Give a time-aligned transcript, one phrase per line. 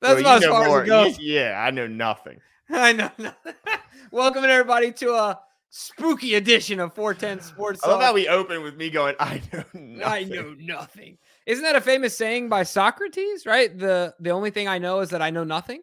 [0.00, 0.80] That's Well, about as far more.
[0.82, 1.18] as it goes.
[1.20, 2.38] Yeah, I know nothing.
[2.70, 3.10] I know.
[3.18, 3.52] Nothing.
[4.10, 7.80] Welcome everybody to a spooky edition of 410 Sports.
[7.84, 8.06] I love Talk.
[8.06, 10.02] how we open with me going, I know nothing.
[10.04, 11.18] I know nothing.
[11.46, 13.44] Isn't that a famous saying by Socrates?
[13.46, 13.76] Right.
[13.76, 15.80] The the only thing I know is that I know nothing.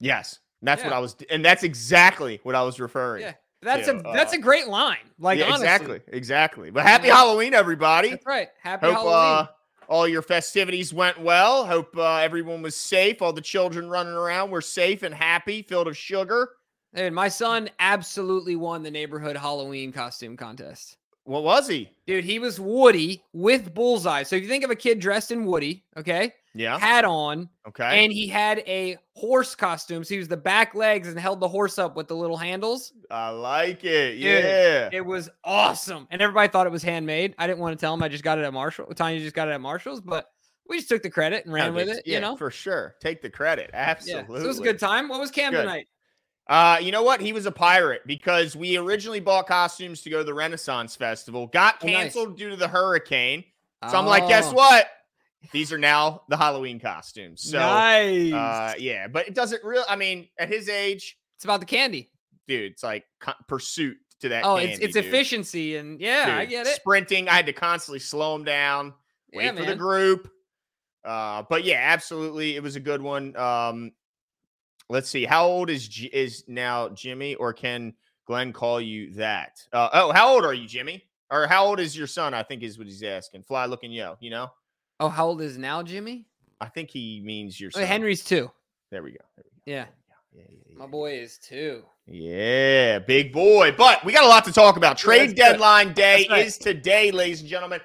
[0.00, 0.38] Yes.
[0.62, 3.22] That's what I was, and that's exactly what I was referring.
[3.22, 3.34] Yeah.
[3.62, 4.96] That's to, a that's uh, a great line.
[5.20, 5.66] Like Yeah, honestly.
[5.66, 6.70] exactly, exactly.
[6.70, 7.16] But happy Yeah.
[7.16, 8.10] Halloween, everybody.
[8.10, 8.48] That's right.
[8.60, 9.14] Happy Hope Halloween.
[9.14, 9.46] uh,
[9.88, 11.64] all your festivities went well.
[11.64, 13.22] Hope uh, everyone was safe.
[13.22, 16.50] All the children running around were safe and happy, filled of sugar.
[16.92, 20.97] And my son absolutely won the neighborhood Halloween costume contest.
[21.28, 21.90] What was he?
[22.06, 24.22] Dude, he was Woody with bullseye.
[24.22, 26.78] So if you think of a kid dressed in Woody, okay, Yeah.
[26.78, 28.02] hat on, Okay.
[28.02, 30.04] and he had a horse costume.
[30.04, 32.94] So he was the back legs and held the horse up with the little handles.
[33.10, 34.12] I like it.
[34.12, 34.88] Dude, Yeah.
[34.90, 36.06] It was awesome.
[36.10, 37.34] And everybody thought it was handmade.
[37.36, 38.86] I didn't want to tell him I just got it at Marshall.
[38.94, 40.30] Tanya just got it at Marshall's, but
[40.66, 42.36] we just took the credit and ran with it, yeah, you know?
[42.36, 42.94] for sure.
[43.00, 43.68] Take the credit.
[43.74, 43.80] Yeah.
[43.90, 44.38] Absolutely.
[44.40, 45.08] So it was a good time.
[45.08, 45.66] What was Cam Good.
[46.48, 47.20] Uh, you know what?
[47.20, 51.46] He was a pirate because we originally bought costumes to go to the Renaissance Festival,
[51.46, 51.94] got Oh, nice.
[51.96, 53.44] canceled due to the hurricane.
[53.90, 54.86] So I'm like, guess Oh, what?
[55.52, 57.42] These are now the Halloween costumes.
[57.42, 58.32] So nice.
[58.32, 59.84] uh, yeah, but it doesn't really.
[59.88, 62.10] I mean, at his age, it's about the candy.
[62.48, 64.44] dude, it's like co- pursuit to that.
[64.44, 65.04] Oh, candy, it's it's dude.
[65.04, 66.74] efficiency and yeah, I get it.
[66.76, 68.94] Sprinting, I had to constantly slow him down,
[69.32, 70.28] wait Yeah, for the group.
[71.04, 73.36] Uh, but yeah, absolutely, it was a good one.
[73.36, 73.92] Um,
[74.88, 77.94] let's see, how old is G- is now Jimmy, or can
[78.26, 79.62] Glenn call you that?
[79.72, 81.04] Uh, oh, how old are you, Jimmy?
[81.30, 82.32] Or how old is your son?
[82.34, 83.42] I think is what he's asking.
[83.42, 84.50] Fly looking yo, you know.
[85.00, 86.26] Oh, how old is now Jimmy?
[86.60, 87.86] I think he means your Oh, son.
[87.86, 88.50] Henry's two.
[88.90, 89.18] There we go.
[89.36, 89.62] There we go.
[89.66, 89.86] Yeah.
[90.34, 90.90] Yeah, yeah, yeah, My yeah.
[90.90, 91.84] boy is two.
[92.06, 93.72] Yeah, big boy.
[93.76, 94.96] But we got a lot to talk about.
[94.96, 95.36] Trade good.
[95.36, 96.46] deadline day right.
[96.46, 97.80] is today, ladies and gentlemen.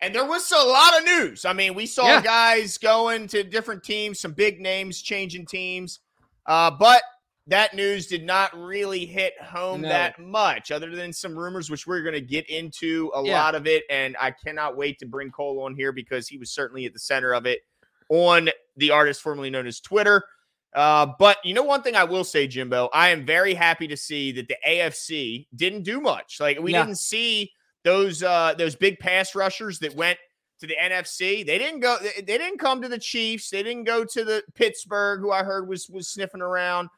[0.00, 1.44] And there was a lot of news.
[1.44, 2.22] I mean, we saw Yeah.
[2.22, 6.00] guys going to different teams, some big names changing teams.
[6.46, 7.02] Uh, but
[7.46, 9.88] that news did not really hit home No.
[9.88, 13.42] that much, other than some rumors, which we're going to get into a Yeah.
[13.42, 13.84] lot of it.
[13.90, 16.98] And I cannot wait to bring Cole on here because he was certainly at the
[16.98, 17.60] center of it
[18.08, 20.24] on the artist formerly known as Twitter.
[20.74, 23.96] Uh, but you know, one thing I will say, Jimbo, I am very happy to
[23.96, 26.38] see that the AFC didn't do much.
[26.38, 26.84] Like we Yeah.
[26.84, 27.50] didn't see
[27.82, 30.18] those uh those big pass rushers that went
[30.60, 31.44] to the NFC.
[31.44, 31.96] They didn't go.
[32.00, 33.50] They, they didn't come to the Chiefs.
[33.50, 36.88] They didn't go to the Pittsburgh, who I heard was was sniffing around.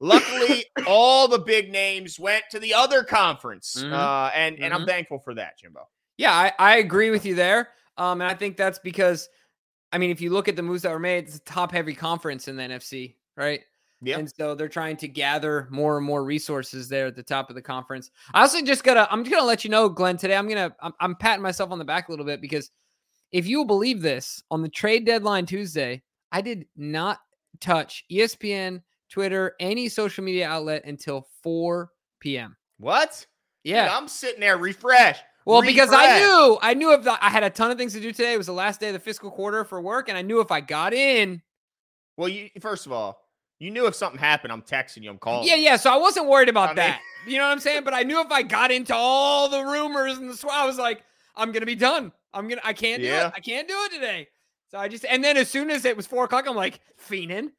[0.00, 3.92] Luckily, all the big names went to the other conference, Mhm.
[3.92, 4.88] uh, and and I'm Mhm.
[4.88, 5.88] thankful for that, Jimbo.
[6.18, 7.70] Yeah, I, I agree with you there.
[7.96, 9.28] Um, and I think that's because,
[9.92, 11.94] I mean, if you look at the moves that were made, it's a top heavy
[11.94, 13.60] conference in the NFC, right?
[14.02, 14.18] Yeah.
[14.18, 17.54] And so they're trying to gather more and more resources there at the top of
[17.54, 18.10] the conference.
[18.34, 20.92] I also just gotta, I'm just gonna let you know, Glenn, today I'm gonna, I'm,
[21.00, 22.70] I'm patting myself on the back a little bit because
[23.32, 27.18] if you will believe this, on the trade deadline Tuesday, I did not
[27.60, 31.90] touch ESPN, Twitter, any social media outlet until 4
[32.20, 32.56] p.m.
[32.78, 33.26] What?
[33.64, 33.96] Dude, Yeah.
[33.96, 35.18] I'm sitting there refresh.
[35.44, 38.00] Well, because I knew, I knew if the, I had a ton of things to
[38.00, 38.32] do today.
[38.34, 40.52] It was the last day of the fiscal quarter for work, and I knew if
[40.52, 41.42] I got in,
[42.16, 43.18] Well, you first of all,
[43.58, 45.48] you knew if something happened, I'm texting you, I'm calling.
[45.48, 45.76] yeah, yeah.
[45.76, 47.00] So I wasn't worried about I mean- that.
[47.26, 47.84] You know what I'm saying?
[47.84, 50.78] But I knew if I got into all the rumors and the sw- I was
[50.78, 51.02] like,
[51.36, 52.12] I'm gonna be done.
[52.34, 53.28] I'm gonna, I can't do Yeah.
[53.28, 53.32] it.
[53.36, 54.28] I can't do it today.
[54.70, 57.50] So I just, and then as soon as it was four o'clock, I'm like, fiending.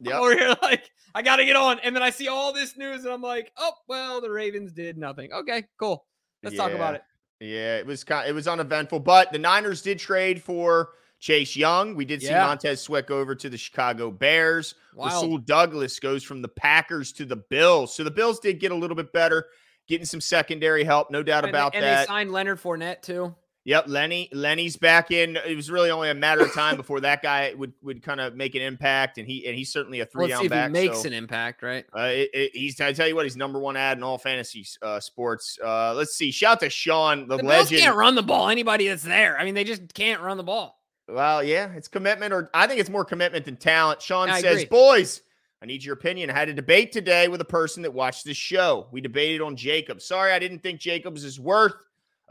[0.00, 0.14] Yep.
[0.20, 1.78] Over here, like, I gotta get on.
[1.80, 4.96] And then I see all this news, and I'm like, oh, well, the Ravens did
[4.98, 5.32] nothing.
[5.32, 6.06] Okay, cool.
[6.42, 7.02] Let's talk about it.
[7.40, 8.28] Yeah, it was kind.
[8.28, 10.90] It was uneventful, but the Niners did trade for
[11.20, 11.94] Chase Young.
[11.94, 12.46] We did see Yeah.
[12.46, 14.74] Montez Sweat go over to the Chicago Bears.
[14.94, 15.12] Wild.
[15.12, 17.94] Rasul Douglas goes from the Packers to the Bills.
[17.94, 19.48] So the Bills did get a little bit better,
[19.88, 23.34] getting some secondary help, no doubt And, they- about and they signed Leonard Fournette too.
[23.64, 24.28] Yep, Lenny.
[24.32, 25.36] Lenny's back in.
[25.36, 28.34] It was really only a matter of time before that guy would would kind of
[28.34, 30.66] make an impact, and he and he's certainly a three Let's down back.
[30.68, 31.84] he makes so- an impact, right?
[31.96, 34.66] Uh, it, it, he's I tell you what, he's number one ad in all fantasy
[34.82, 35.58] uh, sports.
[35.64, 36.32] Uh, let's see.
[36.32, 37.80] Shout out to Sean, the, The Bills legend.
[37.82, 38.48] can't run the ball.
[38.48, 40.80] Anybody that's there, I mean, they just can't run the ball.
[41.08, 44.02] Well, yeah, it's commitment, or I think it's more commitment than talent.
[44.02, 44.64] Sean I says, agree.
[44.70, 45.22] "Boys,
[45.62, 46.30] I need your opinion.
[46.30, 48.88] I had a debate today with a person that watched this show.
[48.90, 50.04] We debated on Jacobs.
[50.04, 51.74] Sorry, I didn't think Jacobs is worth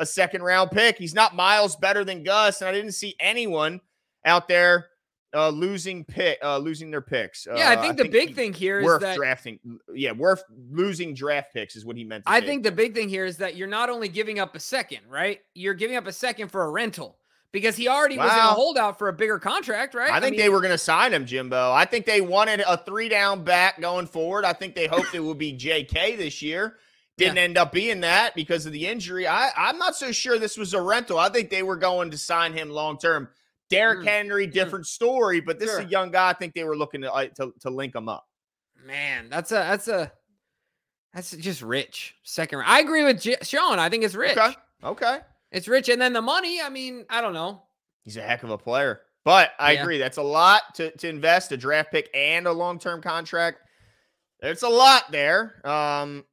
[0.02, 0.98] a second round pick.
[0.98, 3.80] He's not miles better than Gus, and I didn't see anyone
[4.26, 4.88] out there
[5.34, 7.46] uh, losing pick, uh, losing their picks.
[7.48, 9.60] Yeah, I Uh, think the big he- thing here is worth that drafting.
[9.94, 12.26] Yeah, worth losing draft picks is what he meant.
[12.26, 12.48] To I say.
[12.48, 15.40] think the big thing here is that you're not only giving up a second, right?
[15.54, 17.18] You're giving up a second for a rental
[17.54, 20.12] because he already was in a holdout for a bigger contract, right?
[20.12, 21.72] I think they were going to sign him, Jimbo.
[21.72, 24.44] I think they wanted a three down back going forward.
[24.44, 26.18] I think they hoped it would be J.K.
[26.18, 26.76] this year.
[27.22, 29.28] Didn't end up being that because of the injury.
[29.28, 31.18] I, I'm not so sure this was a rental.
[31.18, 33.30] I think they were going to sign him long term.
[33.70, 36.30] Derrick Mm, Henry, different story, but this is a young guy.
[36.30, 38.28] I think they were looking to, uh, to to link him up.
[38.86, 40.12] Man, that's a that's a
[41.14, 42.70] that's just rich second round.
[42.72, 43.80] I agree with J- Sean.
[43.80, 44.38] I think it's rich.
[44.38, 44.54] Okay,
[44.84, 45.20] okay.
[45.52, 46.62] It's rich, and then the money.
[46.62, 47.64] I mean, I don't know.
[48.04, 49.02] He's a heck of a player.
[49.24, 49.84] But I Yeah.
[49.84, 50.00] agree.
[50.00, 53.60] That's a lot to, to invest a draft pick and a long term contract.
[54.40, 55.62] It's a lot there.
[55.64, 56.26] Um,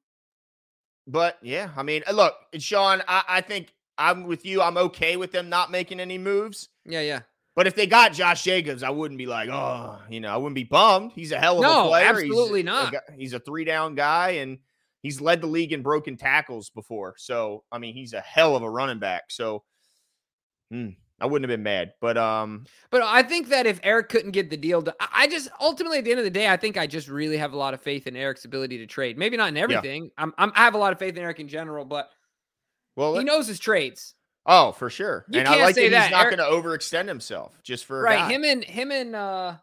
[1.09, 4.63] but yeah, I mean, look, Sean, I, I think I'm with you.
[4.63, 6.69] I'm okay with them not making any moves.
[6.85, 7.21] Yeah, yeah.
[7.57, 10.55] But if they got Josh Jacobs, I wouldn't be like, oh, you know, I wouldn't
[10.55, 11.11] be bummed.
[11.17, 12.07] He's a hell of No, a player.
[12.07, 12.93] absolutely he's not.
[12.93, 14.59] gu- he's a three down guy and
[15.03, 17.15] he's led the league in broken tackles before.
[17.19, 19.25] So, I mean, he's a hell of a running back.
[19.31, 19.65] So,
[20.71, 21.95] hmm, I wouldn't have been mad.
[22.01, 25.49] But um, But I think that if Eric couldn't get the deal done, I just
[25.61, 27.75] ultimately at the end of the day, I think I just really have a lot
[27.75, 29.19] of faith in Eric's ability to trade.
[29.19, 30.11] Maybe not in everything.
[30.17, 32.11] I'm, I'm I have a lot of faith in Eric in general, but
[32.97, 34.15] well, he knows his trades.
[34.47, 35.25] oh, for sure.
[35.31, 36.03] You and I like say that, that.
[36.05, 38.19] he's not Eric- going to overextend himself just for a Right.
[38.19, 38.33] guy.
[38.33, 39.55] Him and him and uh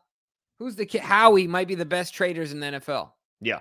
[0.60, 3.12] who's the kid Howie might be the best traders in the NFL.
[3.42, 3.60] Yeah.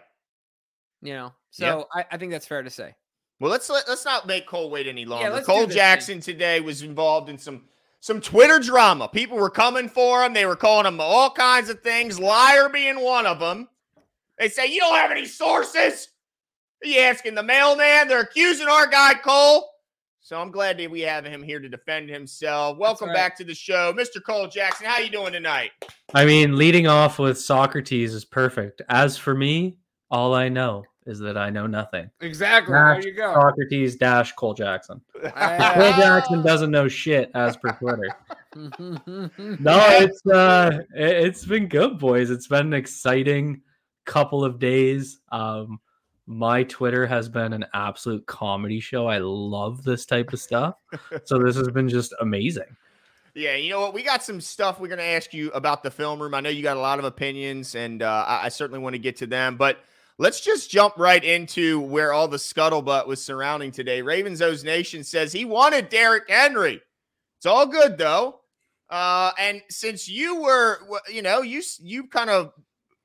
[1.02, 1.32] You know.
[1.58, 1.70] Yeah.
[1.70, 2.94] So I, I think that's fair to say.
[3.40, 5.28] Well, let's let, let's not make Cole wait any longer.
[5.30, 5.76] let's Cole this thing.
[5.76, 7.64] Jackson today was involved in some
[8.04, 9.08] some Twitter drama.
[9.08, 10.34] People were coming for him.
[10.34, 12.20] They were calling him all kinds of things.
[12.20, 13.66] Liar being one of them.
[14.38, 16.08] They say you don't have any sources.
[16.84, 18.06] Are you asking the mailman?
[18.06, 19.70] They're accusing our guy Cole.
[20.20, 22.76] So I'm glad that we have him here to defend himself.
[22.76, 23.14] Welcome right.
[23.16, 24.22] back to the show, Mr.
[24.22, 24.84] Cole Jackson.
[24.84, 25.70] How you doing tonight?
[26.12, 28.82] I mean, leading off with Socrates is perfect.
[28.90, 29.78] As for me,
[30.10, 32.10] all I know is that I know nothing.
[32.20, 32.72] Exactly.
[32.72, 33.34] There you go.
[33.34, 35.00] Socrates dash Cole Jackson.
[35.22, 38.08] Cole Jackson doesn't know shit as per Twitter.
[38.56, 42.30] No, it's uh it- it's been good, boys.
[42.30, 43.62] It's been an exciting
[44.04, 45.20] couple of days.
[45.32, 45.80] Um
[46.26, 49.06] my Twitter has been an absolute comedy show.
[49.06, 50.76] I love this type of stuff.
[51.24, 52.76] So this has been just amazing.
[53.34, 53.92] Yeah, you know what?
[53.94, 56.34] We got some stuff we're going to ask you about the film room.
[56.34, 58.98] I know you got a lot of opinions, and uh, I, I certainly want to
[59.00, 59.56] get to them.
[59.56, 59.78] But
[60.18, 64.02] let's just jump right into where all the scuttlebutt was surrounding today.
[64.02, 66.80] Ravens O's Nation says he wanted Derrick Henry.
[67.38, 68.40] It's all good though.
[68.90, 70.78] Uh, and since you were,
[71.10, 72.52] you know, you you kind of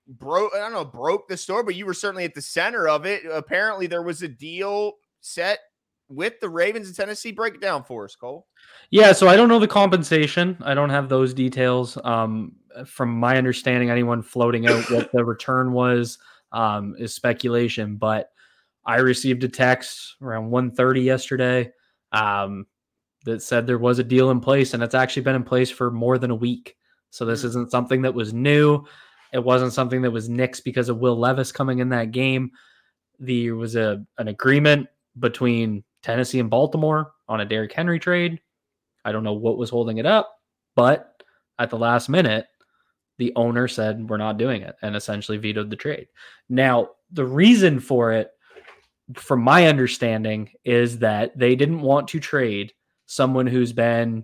[0.08, 3.06] broke, I don't know, broke the story, but you were certainly at the center of
[3.06, 3.24] it.
[3.26, 5.60] Apparently, there was a deal set
[6.10, 7.32] with the Ravens in Tennessee.
[7.32, 8.48] Break it down for us, Cole.
[8.92, 10.58] Yeah, so I don't know the compensation.
[10.62, 11.98] I don't have those details.
[12.04, 12.54] Um,
[12.86, 16.20] from my understanding, anyone floating out what the return was
[16.51, 17.96] um, is speculation.
[17.96, 18.30] But
[18.86, 21.72] I received a text around 1.30 yesterday
[22.12, 22.66] um,
[23.25, 25.92] that said there was a deal in place, and it's actually been in place for
[25.92, 26.75] more than a week.
[27.12, 27.48] So this Hmm.
[27.48, 28.86] isn't something that was new.
[29.31, 32.51] It wasn't something that was nixed because of Will Levis coming in that game.
[33.19, 34.88] There was a an agreement
[35.19, 38.40] between Tennessee and Baltimore on a Derrick Henry trade.
[39.06, 40.34] I don't know what was holding it up,
[40.75, 41.24] but
[41.60, 42.48] at the last minute,
[43.19, 46.07] the owner said we're not doing it and essentially vetoed the trade.
[46.48, 48.31] Now, the reason for it,
[49.13, 52.74] from my understanding, is that they didn't want to trade
[53.06, 54.24] someone who's been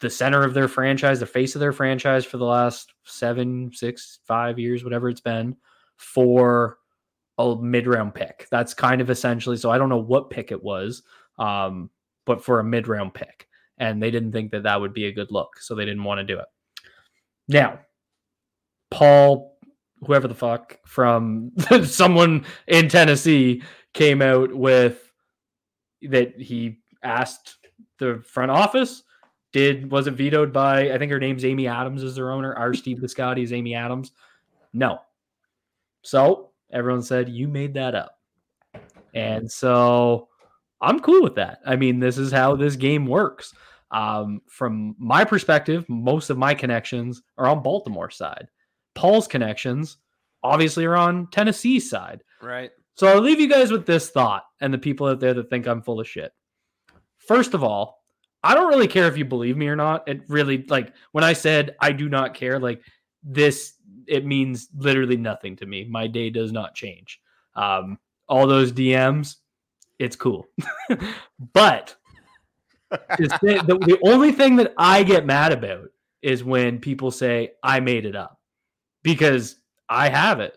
[0.00, 4.20] the center of their franchise, the face of their franchise for the last seven, six,
[4.24, 5.56] five years, whatever it's been,
[5.96, 6.78] for
[7.38, 8.46] a mid round pick.
[8.52, 11.02] That's kind of essentially so I don't know what pick it was,
[11.38, 11.90] um,
[12.24, 13.48] but for a mid round pick.
[13.78, 15.58] And they didn't think that that would be a good look.
[15.58, 16.46] So they didn't want to do it.
[17.50, 17.80] Now,
[18.92, 19.58] Paul,
[20.06, 21.50] whoever the fuck from
[21.84, 25.12] someone in Tennessee came out with
[26.02, 27.56] that he asked
[27.98, 29.02] the front office
[29.52, 32.54] did was it vetoed by I think her name's Amy Adams is their owner.
[32.54, 34.12] Our Steve Bisciotti is Amy Adams.
[34.72, 35.00] No.
[36.02, 38.16] So everyone said you made that up.
[39.12, 40.28] And so
[40.80, 41.58] I'm cool with that.
[41.66, 43.52] I mean, this is how this game works.
[43.90, 48.48] Um, from my perspective, most of my connections are on Baltimore side.
[48.94, 49.98] Paul's connections
[50.42, 52.22] obviously are on Tennessee side.
[52.42, 52.70] Right.
[52.94, 55.66] So I'll leave you guys with this thought and the people out there that think
[55.66, 56.32] I'm full of shit.
[57.18, 58.04] First of all,
[58.42, 60.08] I don't really care if you believe me or not.
[60.08, 62.82] It really like when I said I do not care, like
[63.22, 63.74] this
[64.06, 65.84] it means literally nothing to me.
[65.84, 67.20] My day does not change.
[67.54, 69.36] Um all those DMs,
[69.98, 70.46] it's cool.
[71.52, 71.96] but
[72.90, 75.88] the, the only thing that I get mad about
[76.22, 78.38] is when people say I made it up
[79.02, 79.56] because
[79.88, 80.56] I have it.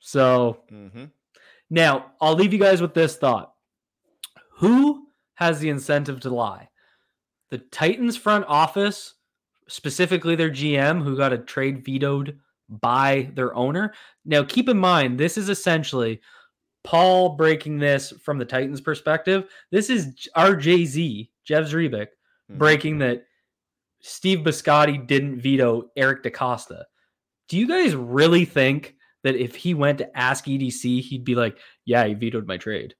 [0.00, 1.04] So Mm-hmm.
[1.70, 3.52] now, I'll leave you guys with this thought.
[4.56, 6.68] Who has the incentive to lie?
[7.50, 9.14] The Titans front office,
[9.68, 13.92] specifically their GM, who got a trade vetoed by their owner.
[14.24, 16.20] Now, keep in mind, this is essentially
[16.84, 19.48] Paul breaking this from the Titans' perspective.
[19.70, 22.08] This is our Jay Z, Jeff Zrebiec,
[22.50, 22.58] Mm-hmm.
[22.58, 23.24] breaking that
[24.00, 26.82] Steve Bisciotti didn't veto Eric DeCosta.
[27.48, 31.56] Do you guys really think that if he went to ask EDC, he'd be like,
[31.84, 32.94] "Yeah, he vetoed my trade"?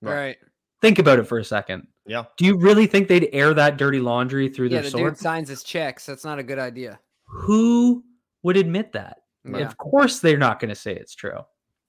[0.00, 0.14] Right.
[0.14, 0.36] Right.
[0.80, 1.88] Think about it for a second.
[2.06, 2.24] Yeah.
[2.38, 5.14] Do you really think they'd air that dirty laundry through Yeah, their the sword?
[5.14, 6.06] dude signs his checks.
[6.06, 7.00] That's not a good idea.
[7.26, 8.04] Who
[8.44, 9.18] would admit that?
[9.44, 9.58] Yeah.
[9.66, 11.40] Of course, they're not going to say it's true.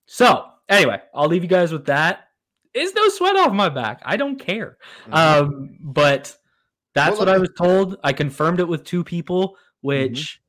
[0.08, 2.28] So, anyway, I'll leave you guys with that.
[2.74, 4.01] Is no sweat off my back.
[4.06, 4.78] I don't care.
[5.08, 5.13] Mhm.
[5.16, 6.36] Um, but
[6.94, 7.98] that's Well, what I was told.
[8.04, 10.42] I confirmed it with two people, which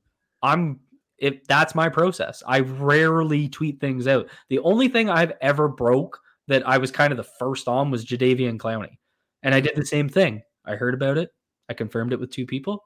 [0.42, 0.80] I'm
[1.18, 2.42] if that's my process.
[2.46, 4.28] I rarely tweet things out.
[4.48, 8.04] The only thing I've ever broke that I was kind of the first on was
[8.04, 8.98] Jadeveon Clowney.
[9.44, 10.42] And I did the same thing.
[10.64, 11.30] I heard about it.
[11.68, 12.84] I confirmed it with two people.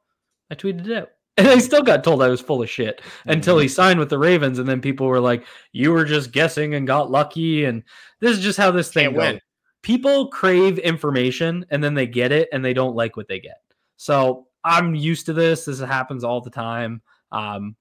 [0.51, 1.09] I tweeted it out.
[1.39, 4.19] And I still got told I was full of shit until he signed with the
[4.19, 4.59] Ravens.
[4.59, 7.67] And then people were like, you were just guessing and got lucky.
[7.67, 7.83] And
[8.21, 9.41] this is just how this thing win.
[9.83, 13.61] people crave information and then they get it and they don't like what they get.
[13.99, 15.67] So I'm used to this.
[15.67, 17.03] This happens all the time.
[17.33, 17.77] Um,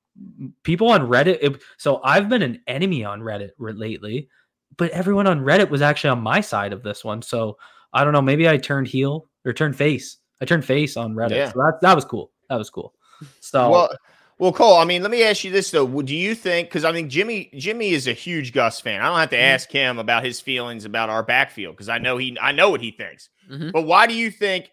[0.63, 1.39] people on Reddit.
[1.41, 4.29] It, so I've been an enemy on Reddit re- lately,
[4.77, 7.21] but everyone on Reddit was actually on my side of this one.
[7.21, 7.57] So
[7.93, 8.21] I don't know.
[8.21, 10.17] Maybe I turned heel or turned face.
[10.41, 11.37] I turned face on Reddit.
[11.37, 11.51] Yeah.
[11.51, 12.31] So that that was cool.
[12.49, 12.93] That was cool.
[13.39, 13.89] So Well,
[14.37, 14.77] well, Cole.
[14.77, 16.67] I mean, let me ask you this though: Do you think?
[16.69, 19.01] Because I mean, Jimmy, Jimmy is a huge Gus fan.
[19.01, 19.53] I don't have to Mhm.
[19.53, 22.81] ask him about his feelings about our backfield because I know he, I know what
[22.81, 23.29] he thinks.
[23.49, 23.71] Mhm.
[23.71, 24.71] But why do you think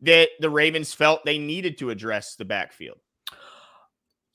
[0.00, 2.98] that the Ravens felt they needed to address the backfield?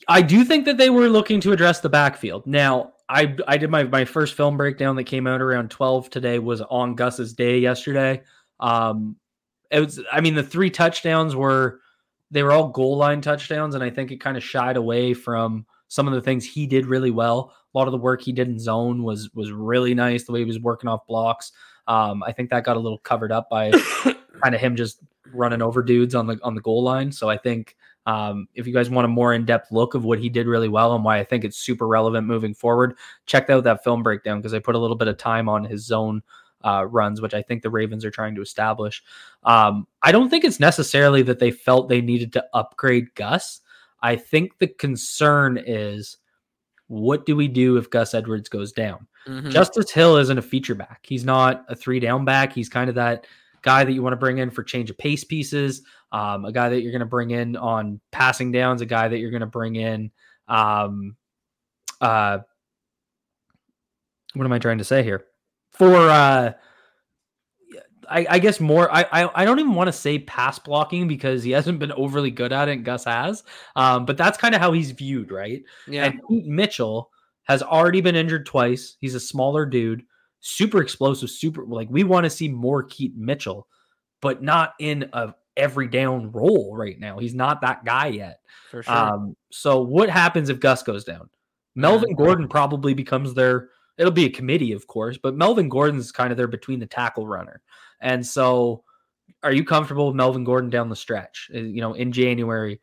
[0.07, 2.45] I do think that they were looking to address the backfield.
[2.47, 6.37] Now, I I did my my first film breakdown that came out around 12 today
[6.39, 8.21] was on Gus's day yesterday.
[8.59, 9.15] Um
[9.71, 11.81] it was I mean the three touchdowns were
[12.31, 15.65] they were all goal line touchdowns and I think it kind of shied away from
[15.87, 17.53] some of the things he did really well.
[17.73, 20.39] A lot of the work he did in zone was was really nice the way
[20.39, 21.51] he was working off blocks.
[21.87, 23.71] Um I think that got a little covered up by
[24.43, 25.01] kind of him just
[25.33, 27.11] running over dudes on the on the goal line.
[27.11, 30.29] So I think um, if you guys want a more in-depth look of what he
[30.29, 32.95] did really well and why I think it's super relevant moving forward,
[33.27, 35.85] check out that film breakdown because I put a little bit of time on his
[35.85, 36.23] zone
[36.63, 39.03] uh, runs, which I think the Ravens are trying to establish.
[39.43, 43.61] Um, I don't think it's necessarily that they felt they needed to upgrade Gus.
[44.01, 46.17] I think the concern is
[46.87, 49.07] what do we do if Gus Edwards goes down?
[49.27, 49.51] Mhm.
[49.51, 51.01] Justice Hill isn't a feature back.
[51.03, 52.53] He's not a three down back.
[52.53, 53.27] He's kind of that
[53.61, 56.69] guy that you want to bring in for change of pace pieces, um, a guy
[56.69, 59.45] that you're going to bring in on passing downs, a guy that you're going to
[59.45, 60.11] bring in.
[60.47, 61.15] Um,
[62.01, 62.39] uh,
[64.33, 65.25] what am I trying to say here?
[65.79, 66.53] For uh,
[68.09, 68.93] I, I guess more.
[68.93, 72.31] I, I I don't even want to say pass blocking because he hasn't been overly
[72.31, 72.73] good at it.
[72.73, 73.43] And Gus has,
[73.75, 75.63] um, but that's kind of how he's viewed, right?
[75.87, 76.05] yeah.
[76.05, 77.09] And Pete Mitchell
[77.43, 78.97] has already been injured twice.
[78.99, 80.03] He's a smaller dude,
[80.39, 83.67] super explosive, super like we want to see more Keaton Mitchell,
[84.21, 87.19] but not in a every down role right now.
[87.19, 88.39] He's not that guy yet.
[88.69, 88.93] for sure.
[88.93, 91.29] Um, so what happens if Gus goes down?
[91.75, 93.69] Melvin Gordon probably becomes their
[93.99, 97.27] it'll be a committee, of course, but Melvin Gordon's kind of there between the tackle
[97.27, 97.61] runner.
[97.99, 98.83] And so
[99.43, 101.51] are you comfortable with Melvin Gordon down the stretch?
[101.53, 102.79] uh, You know, in January,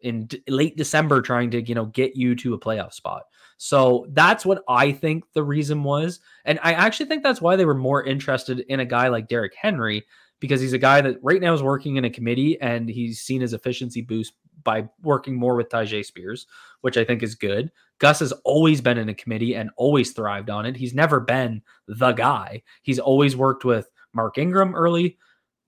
[0.00, 3.24] in d- late December, trying to, you know, get you to a playoff spot.
[3.58, 6.20] So that's what I think the reason was.
[6.44, 9.54] And I actually think that's why they were more interested in a guy like Derrick
[9.54, 10.04] Henry,
[10.40, 13.40] because he's a guy that right now is working in a committee and he's seen
[13.40, 16.46] his efficiency boost by working more with Tyjae Spears,
[16.80, 17.70] which I think is good.
[17.98, 20.76] Gus has always been in a committee and always thrived on it.
[20.76, 22.62] He's never been the guy.
[22.82, 25.18] He's always worked with Mark Ingram early.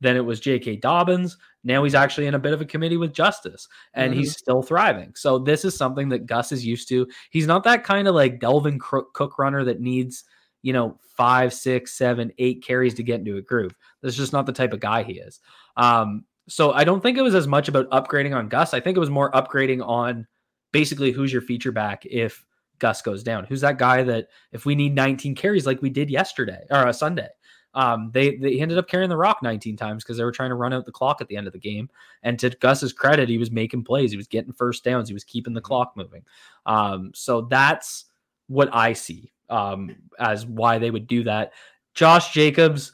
[0.01, 0.77] Then it was J.K.
[0.77, 1.39] Dobbins.
[1.65, 4.17] Now he's actually in a bit of a committee with Justice, and Mhm.
[4.17, 5.13] he's still thriving.
[5.15, 7.07] So this is something that Gus is used to.
[7.31, 10.25] He's not that kind of like Dalvin Cook runner that needs
[10.63, 13.75] you know five, six, seven, eight carries to get into a groove.
[14.03, 15.41] That's just not the type of guy he is.
[15.77, 18.75] Um, so I don't think it was as much about upgrading on Gus.
[18.75, 20.27] I think it was more upgrading on
[20.73, 22.45] basically who's your feature back if
[22.79, 23.45] Gus goes down.
[23.45, 26.93] Who's that guy that if we need 19 carries like we did yesterday or a
[26.93, 27.29] Sunday,
[27.75, 30.57] um, they they ended up carrying the rock 19 times because they were trying to
[30.57, 31.91] run out the clock at the end of the game.
[32.23, 35.25] And to Gus's credit, he was making plays, he was getting first downs, he was
[35.25, 36.25] keeping the clock moving.
[36.65, 38.07] Um, so that's
[38.47, 41.53] what I see um, as why they would do that.
[41.95, 42.93] Josh Jacobs.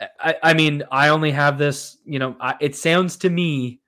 [0.00, 3.80] I, I mean, I only have this, you know, I, it sounds to me,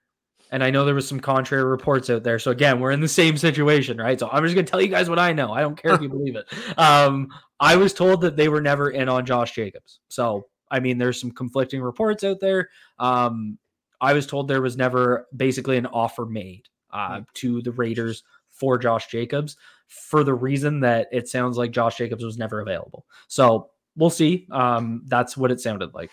[0.53, 2.39] and I know there was some contrary reports out there.
[2.39, 4.19] So again, we're in the same situation, right?
[4.19, 5.53] So I'm just gonna tell you guys what I know.
[5.53, 6.47] I don't care if you believe it.
[6.79, 10.01] Um, I was told that they were never in on Josh Jacobs.
[10.09, 12.71] So I mean, there's some conflicting reports out there.
[12.99, 13.59] Um,
[14.01, 18.79] I was told there was never basically an offer made uh, to the Raiders for
[18.79, 19.57] Josh Jacobs
[19.89, 23.07] for the reason that it sounds like Josh Jacobs was never available.
[23.29, 24.47] So we'll see.
[24.51, 26.11] Um, that's what it sounded like.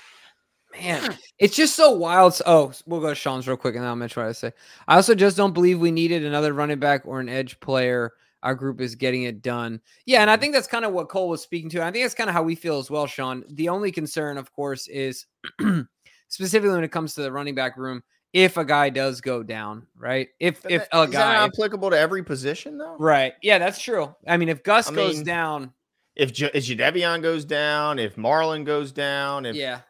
[0.81, 2.33] Man, it's just so wild.
[2.33, 4.51] So- Oh, we'll go to Sean's real quick and then I'll mention what I say.
[4.87, 8.13] I also just don't believe we needed another running back or an edge player.
[8.41, 9.79] Our group is getting it done.
[10.05, 11.81] Yeah, and I think that's kind of what Cole was speaking to.
[11.83, 13.45] I think that's kind of how we feel as well, Sean.
[13.51, 15.27] The only concern, of course, is
[16.27, 19.85] specifically when it comes to the running back room, if a guy does go down,
[19.97, 20.29] right?
[20.39, 22.95] If But if that- a is that guy not applicable to every position though?
[22.97, 23.33] Right.
[23.41, 24.13] Yeah, that's true.
[24.27, 25.71] I mean, if Gus I goes mean, down,
[26.15, 29.81] If J- if goes down, if Marlin goes down, if yeah.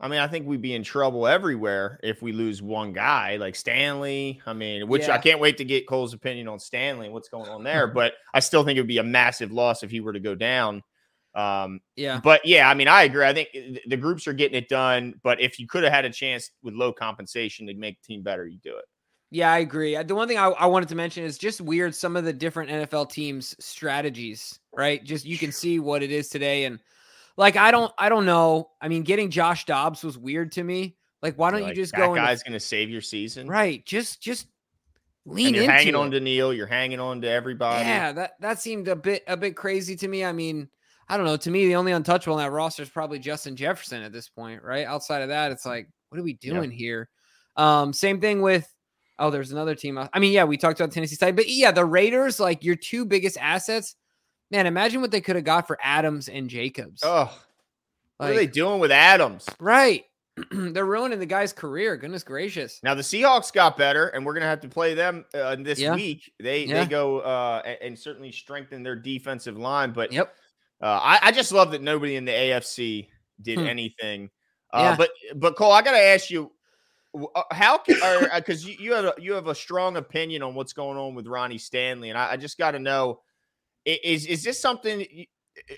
[0.00, 3.54] I mean, I think we'd be in trouble everywhere if we lose one guy like
[3.54, 4.40] Stanley.
[4.44, 5.14] I mean, which Yeah.
[5.14, 7.86] I can't wait to get Cole's opinion on Stanley and what's going on there.
[7.94, 10.34] but I still think it would be a massive loss if he were to go
[10.34, 10.82] down.
[11.34, 12.20] Um, Yeah.
[12.22, 13.24] but yeah, I mean, I agree.
[13.24, 13.48] I think
[13.86, 15.14] the groups are getting it done.
[15.22, 18.22] But if you could have had a chance with low compensation to make the team
[18.22, 18.84] better, you do it.
[19.30, 19.96] Yeah, I agree.
[19.96, 22.32] Uh, The one thing I, I wanted to mention is just weird some of the
[22.32, 25.02] different NFL teams' strategies, right?
[25.02, 26.64] Just you can see what it is today.
[26.66, 26.78] And
[27.36, 28.70] like I don't I don't know.
[28.80, 30.96] I mean, getting Josh Dobbs was weird to me.
[31.22, 33.84] Like, why don't Like, you just that go guy's going to save your season, right?
[33.86, 34.46] Just just
[35.26, 35.96] lean And you're hanging it.
[35.96, 36.52] on to Neil.
[36.52, 37.84] You're hanging on to everybody.
[37.84, 40.24] Yeah, that that seemed a bit a bit crazy to me.
[40.24, 40.68] I mean,
[41.08, 41.38] I don't know.
[41.38, 44.62] To me, the only untouchable on that roster is probably Justin Jefferson at this point,
[44.62, 44.86] right?
[44.86, 47.08] Outside of that, it's like, what are we doing here?
[47.56, 48.70] Um, same thing with
[49.18, 49.98] oh, there's another team.
[49.98, 53.04] I mean, yeah, we talked about Tennessee side, but yeah, the Raiders, like your two
[53.04, 53.96] biggest assets.
[54.50, 57.02] Man, imagine what they could have got for Adams and Jacobs.
[57.04, 57.34] Oh,
[58.18, 59.48] what are they doing with Adams?
[59.58, 60.04] right.
[60.50, 61.96] They're ruining the guy's career.
[61.96, 62.80] Goodness gracious.
[62.82, 65.94] Now the Seahawks got better, and we're gonna have to play them uh, this Yeah.
[65.94, 66.32] week.
[66.40, 66.82] They Yeah.
[66.82, 69.92] they go uh, a- and certainly strengthen their defensive line.
[69.92, 70.34] But Yep.
[70.82, 73.08] uh, I, I just love that nobody in the AFC
[73.42, 73.66] did Hmm.
[73.66, 74.30] anything.
[74.72, 74.96] Uh, Yeah.
[74.96, 76.50] But but Cole, I gotta ask you,
[77.50, 77.96] how can
[78.36, 81.26] because you, you have a, you have a strong opinion on what's going on with
[81.26, 83.20] Ronnie Stanley, and I, I just got to know
[83.84, 85.06] is is this something?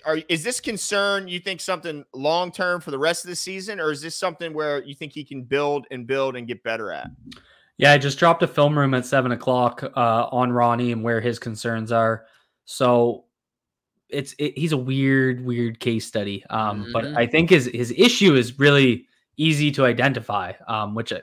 [0.05, 3.79] Are, is this concern you think something long term for the rest of the season,
[3.79, 6.91] or is this something where you think he can build and build and get better
[6.91, 7.09] at?
[7.77, 11.21] Yeah, I just dropped a film room at seven o'clock uh, on Ronnie and where
[11.21, 12.25] his concerns are.
[12.65, 13.25] So
[14.09, 16.43] it's it, he's a weird, weird case study.
[16.49, 17.17] Um, But Mhm.
[17.17, 19.06] I think his his issue is really
[19.37, 21.13] easy to identify, um, which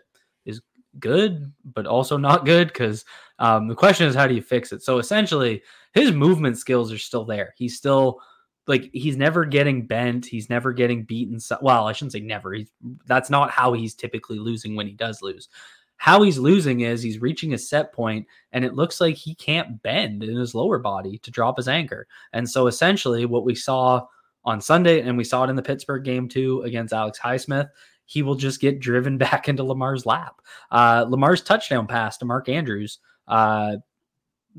[0.47, 0.61] is
[0.99, 3.05] good, but also not good because
[3.39, 4.83] um, the question is how do you fix it?
[4.83, 7.55] So essentially, his movement skills are still there.
[7.57, 8.21] He's still
[8.67, 10.25] like he's never getting bent.
[10.27, 11.39] He's never getting beaten.
[11.41, 12.53] So, well, I shouldn't say never.
[12.53, 12.71] He's
[13.07, 15.49] that's not how he's typically losing when he does lose.
[15.97, 19.81] How he's losing is he's reaching a set point and it looks like he can't
[19.83, 22.07] bend in his lower body to drop his anchor.
[22.33, 24.07] And so essentially what we saw
[24.45, 27.69] on Sunday and we saw it in the Pittsburgh game too against Alex Highsmith,
[28.07, 30.41] he will just get driven back into Lamar's lap.
[30.71, 33.77] Uh, Lamar's touchdown pass to Mark Andrews, uh,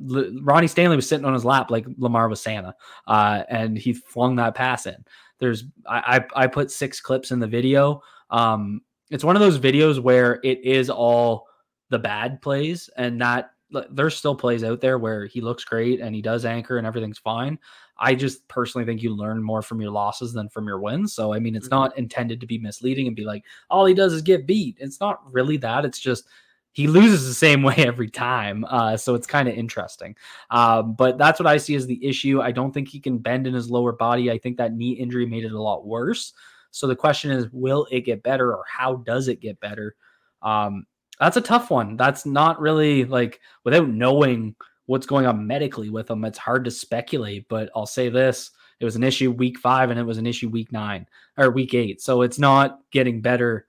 [0.09, 2.75] L- Ronnie Stanley was sitting on his lap like Lamar was Santa,
[3.07, 5.03] uh, and he flung that pass in.
[5.39, 8.01] There's I, I I put six clips in the video.
[8.29, 11.47] Um, it's one of those videos where it is all
[11.89, 13.49] the bad plays, and not
[13.91, 17.17] there's still plays out there where he looks great and he does anchor and everything's
[17.17, 17.57] fine.
[17.97, 21.13] I just personally think you learn more from your losses than from your wins.
[21.13, 21.71] So I mean, it's Mhm.
[21.71, 24.77] not intended to be misleading and be like all he does is get beat.
[24.79, 25.85] It's not really that.
[25.85, 26.27] It's just
[26.73, 28.65] he loses the same way every time.
[28.65, 30.15] Uh, so it's kind of interesting.
[30.51, 32.41] Um, but that's what I see as the issue.
[32.41, 34.29] I don't think he can bend in his lower body.
[34.29, 36.33] I think that knee injury made it a lot worse.
[36.71, 39.95] So the question is, will it get better or how does it get better?
[40.41, 40.85] Um,
[41.19, 41.97] that's a tough one.
[41.97, 44.55] That's not really like without knowing
[44.87, 47.47] what's going on medically with him, it's hard to speculate.
[47.49, 50.49] But I'll say this it was an issue week five and it was an issue
[50.49, 52.01] week nine or week eight.
[52.01, 53.67] So it's not getting better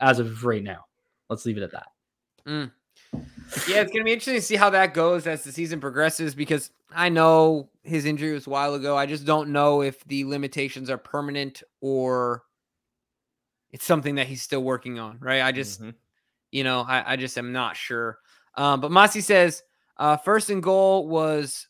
[0.00, 0.86] as of right now.
[1.28, 1.86] Let's leave it at that.
[3.68, 6.70] Yeah, it's gonna be interesting to see how that goes as the season progresses because
[6.90, 8.96] I know his injury was a while ago.
[8.96, 12.42] I just don't know if the limitations are permanent or
[13.70, 15.18] it's something that he's still working on.
[15.20, 15.42] Right?
[15.42, 15.94] I just, Mhm.
[16.52, 18.18] You know, I, I just am not sure.
[18.56, 19.62] Um, but Masi says
[19.96, 21.68] uh, first and goal was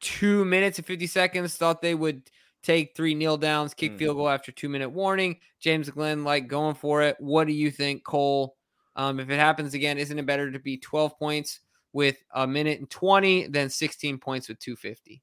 [0.00, 1.56] two minutes and fifty seconds.
[1.56, 2.22] Thought they would
[2.62, 3.98] take three kneel downs, kick Mm.
[3.98, 5.38] field goal after two minute warning.
[5.60, 7.16] James Glenn like going for it.
[7.18, 8.56] What do you think, Cole?
[8.96, 11.60] Um, if it happens again, isn't it better to be 12 points
[11.92, 15.22] with a minute and 20 than 16 points with 250?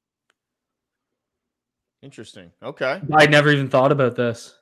[2.02, 2.50] Interesting.
[2.62, 3.00] Okay.
[3.16, 4.59] I never even thought about this.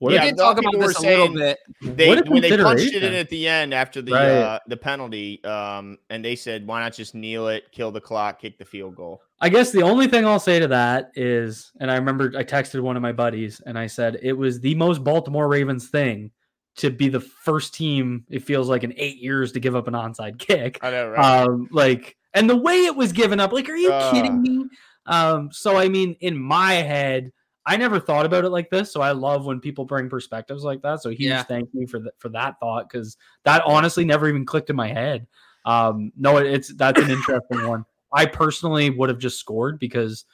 [0.00, 1.34] What We Yeah, a- did talk of about people this a were little saying-
[1.82, 1.96] bit.
[1.96, 4.28] They when they punched it in at the end after the Right.
[4.30, 8.40] uh, the penalty, um, and they said, "Why not just kneel it, kill the clock,
[8.40, 11.90] kick the field goal?" I guess the only thing I'll say to that is, and
[11.90, 15.04] I remember I texted one of my buddies and I said it was the most
[15.04, 16.30] Baltimore Ravens thing
[16.76, 19.94] to be the first team, it feels like in eight years to give up an
[19.94, 20.78] onside kick.
[20.82, 24.10] I know, Um, like, and the way it was given up, like, are you Uh.
[24.10, 24.64] kidding me?
[25.06, 27.30] Um, so I mean, in my head,
[27.66, 30.82] I never thought about it like this, so I love when people bring perspectives like
[30.82, 31.02] that.
[31.02, 31.42] So huge Yeah.
[31.44, 34.88] thank you for that for that thought because that honestly never even clicked in my
[34.88, 35.26] head.
[35.64, 37.84] Um, no, it's that's an interesting one.
[38.12, 40.24] I personally would have just scored because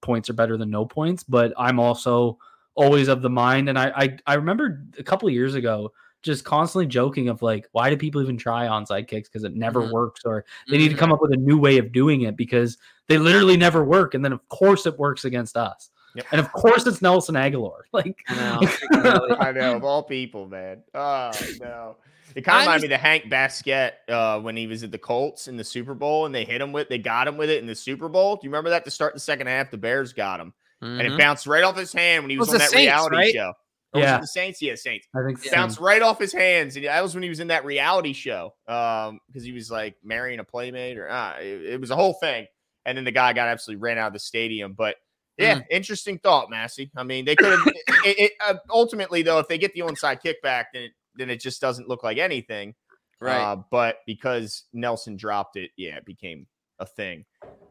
[0.00, 2.38] points are better than no points, but I'm also
[2.74, 6.44] always of the mind, and I I, I remember a couple of years ago just
[6.44, 9.90] constantly joking of like, why do people even try onside kicks because it never Mhm.
[9.90, 10.98] works, or they need to Mhm.
[10.98, 14.24] come up with a new way of doing it because they literally never work, and
[14.24, 15.90] then of course it works against us.
[16.14, 16.26] Yep.
[16.32, 17.80] And of course, it's Nelson Agholor.
[17.92, 18.60] Like, I
[18.92, 19.36] know.
[19.38, 20.82] I know of all people, man.
[20.94, 21.96] Oh no.
[22.36, 24.98] It kind of reminded me of the Hank Baskett uh, when he was at the
[24.98, 27.58] Colts in the Super Bowl and they hit him with, they got him with it
[27.58, 28.36] in the Super Bowl.
[28.36, 29.72] Do you remember that to start the second half?
[29.72, 31.18] The Bears got him and it Mhm.
[31.18, 33.34] bounced right off his hand when he was, was on that Saints, reality right?
[33.34, 33.52] show.
[33.92, 34.18] Or was it Yeah.
[34.20, 35.08] the Saints, yeah, Saints.
[35.14, 35.50] I think Yeah.
[35.50, 35.56] so.
[35.56, 38.54] Bounced right off his hands, and that was when he was in that reality show.
[38.68, 42.14] Um, because he was like marrying a playmate, or ah, it, it was a whole
[42.14, 42.46] thing.
[42.86, 44.72] And then the guy got absolutely ran out of the stadium.
[44.74, 44.94] But
[45.40, 45.64] yeah, Mm.
[45.70, 46.90] interesting thought, Massey.
[46.96, 47.66] I mean, they could have.
[48.04, 51.40] it, it, uh, ultimately, though, if they get the onside kickback, then it, then it
[51.40, 52.74] just doesn't look like anything.
[53.20, 53.40] Right.
[53.40, 56.46] Uh, but because Nelson dropped it, yeah, it became
[56.78, 57.24] a thing.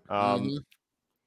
[0.10, 0.58] Um, Mhm.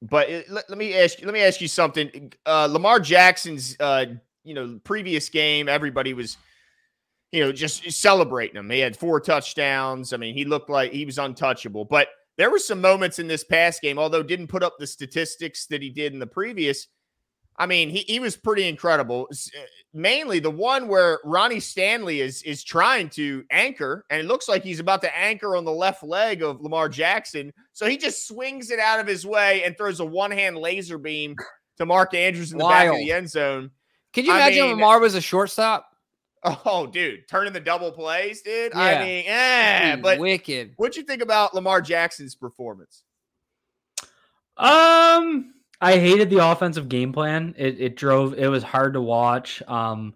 [0.01, 1.25] but it, let, let me ask you.
[1.25, 2.31] Let me ask you something.
[2.45, 4.05] Uh, Lamar Jackson's, uh,
[4.43, 6.37] you know, previous game, everybody was,
[7.31, 8.69] you know, just celebrating him.
[8.69, 10.13] He had four touchdowns.
[10.13, 11.83] I mean, he looked like he was untouchable.
[11.85, 15.67] But there were some moments in this past game, although didn't put up the statistics
[15.67, 16.87] that he did in the previous.
[17.55, 19.27] I mean, he, he was pretty incredible.
[19.31, 19.61] Uh,
[19.95, 24.63] Mainly the one where Ronnie Stanley is is trying to anchor, and it looks like
[24.63, 27.53] he's about to anchor on the left leg of Lamar Jackson.
[27.73, 30.97] So he just swings it out of his way and throws a one hand laser
[30.97, 31.35] beam
[31.77, 33.69] to Mark Andrews in the back of the end zone.
[34.13, 35.87] Could you I imagine mean- Lamar was a shortstop?
[36.45, 38.73] Oh, dude, turning the double plays, dude.
[38.75, 38.81] Yeah.
[38.81, 40.73] I mean, eh, Dude, but wicked.
[40.75, 43.03] what'd you think about Lamar Jackson's performance?
[44.57, 47.55] Um, I hated the offensive game plan.
[47.57, 48.37] It it drove.
[48.37, 49.61] It was hard to watch.
[49.67, 50.15] Um,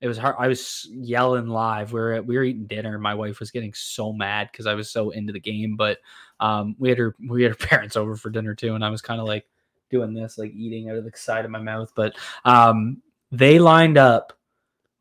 [0.00, 0.36] it was hard.
[0.38, 1.92] I was yelling live.
[1.92, 2.98] We were at, we were eating dinner.
[2.98, 5.76] My wife was getting so mad because I was so into the game.
[5.76, 5.98] But
[6.40, 9.02] um, we had her we had her parents over for dinner too, and I was
[9.02, 9.46] kind of like
[9.90, 11.92] doing this, like eating out of the side of my mouth.
[11.94, 14.32] But um, they lined up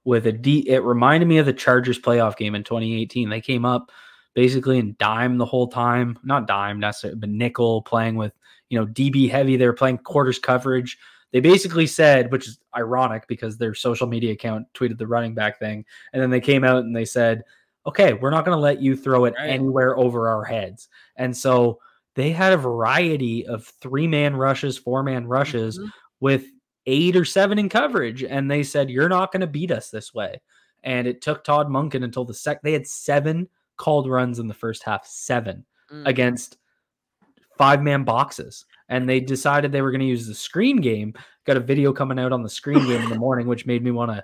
[0.10, 0.68] with a D.
[0.68, 3.30] It reminded me of the Chargers playoff game in 2018.
[3.30, 3.92] They came up
[4.34, 6.18] basically in dime the whole time.
[6.24, 8.34] Not dime necessarily, but nickel playing with
[8.70, 9.56] you know DB heavy.
[9.56, 10.98] They were playing quarters coverage.
[11.32, 15.60] They basically said, which is ironic because their social media account tweeted the running back
[15.60, 17.44] thing, and then they came out and they said,
[17.86, 19.52] "Okay, we're not going to let you throw it Right.
[19.52, 21.80] anywhere over our heads." And so
[22.16, 25.92] they had a variety of three man rushes, four man rushes Mhm.
[26.20, 26.46] with
[26.90, 30.14] eight or seven in coverage, and they said, "You're not going to beat us this
[30.14, 30.42] way."
[30.84, 32.62] And it took Todd Monken until the sec.
[32.62, 33.48] They had seven
[33.78, 36.08] called runs in the first half, seven Mm.
[36.08, 36.58] against
[37.58, 38.66] five man boxes.
[38.90, 41.14] And they decided they were going to use the screen game.
[41.46, 43.92] Got a video coming out on the screen game in the morning, which made me
[43.92, 44.24] want to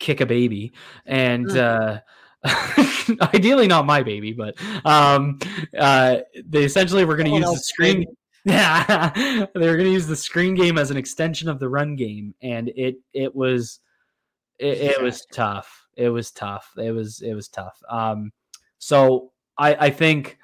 [0.00, 0.72] kick a baby.
[1.06, 2.00] And uh,
[3.34, 5.38] ideally, not my baby, but um,
[5.78, 8.04] uh, they essentially were going to use the screen.
[8.44, 9.10] Yeah,
[9.54, 12.34] they were going to use the screen game as an extension of the run game,
[12.42, 13.80] and it it was
[14.58, 15.86] it, it was tough.
[15.96, 16.70] It was tough.
[16.76, 17.78] It was it was tough.
[17.88, 18.32] Um,
[18.78, 20.38] so I I think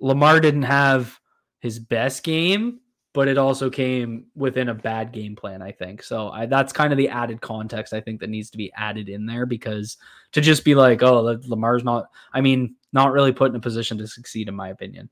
[0.00, 1.18] Lamar didn't have
[1.60, 2.80] his best game,
[3.12, 5.62] but it also came within a bad game plan.
[5.62, 6.30] I think so.
[6.30, 9.26] I that's kind of the added context I think that needs to be added in
[9.26, 9.96] there because
[10.32, 12.06] to just be like, oh, Lamar's not.
[12.32, 15.10] I mean, not really put in a position to succeed, in my opinion.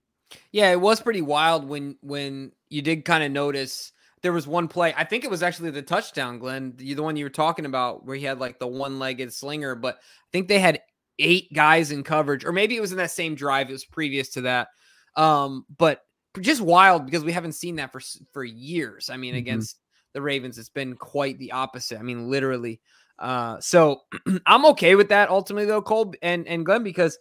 [0.53, 4.69] Yeah, it was pretty wild when when you did kind of notice there was one
[4.69, 4.93] play.
[4.97, 8.05] I think it was actually the touchdown, Glenn, the, the one you were talking about,
[8.05, 9.75] where he had like the one-legged slinger.
[9.77, 10.81] But I think they had
[11.21, 13.69] eight guys in coverage, or maybe it was in that same drive.
[13.69, 14.69] It was previous to that.
[15.17, 16.03] Um, but
[16.41, 18.01] just wild because we haven't seen that for
[18.33, 19.09] for years.
[19.11, 19.39] I mean, Mhm.
[19.39, 19.79] against
[20.15, 21.99] the Ravens, it's been quite the opposite.
[21.99, 22.81] I mean, literally.
[23.19, 24.03] Uh, so
[24.47, 27.19] I'm okay with that ultimately, though, Cole and and Glenn, because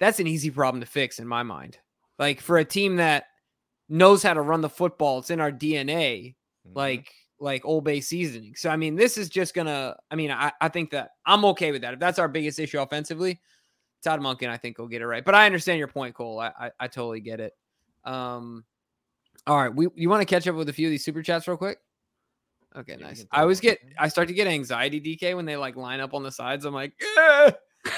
[0.00, 1.78] that's an easy problem to fix in my mind.
[2.22, 3.24] Like for a team that
[3.88, 6.76] knows how to run the football, it's in our DNA, Mhm.
[6.76, 8.54] like like Old Bay seasoning.
[8.54, 9.96] So I mean, this is just gonna.
[10.08, 11.94] I mean, I, I think that I'm okay with that.
[11.94, 13.40] If that's our biggest issue offensively,
[14.04, 15.24] Todd Monken, I think will get it right.
[15.24, 16.38] But I understand your point, Cole.
[16.38, 17.54] I I, I totally get it.
[18.04, 18.64] Um,
[19.48, 21.48] all right, we you want to catch up with a few of these super chats
[21.48, 21.78] real quick?
[22.76, 23.26] Okay, nice.
[23.32, 23.80] I always get.
[23.98, 26.64] I start to get anxiety, DK, when they like line up on the sides.
[26.66, 27.54] I'm like, "Ugh."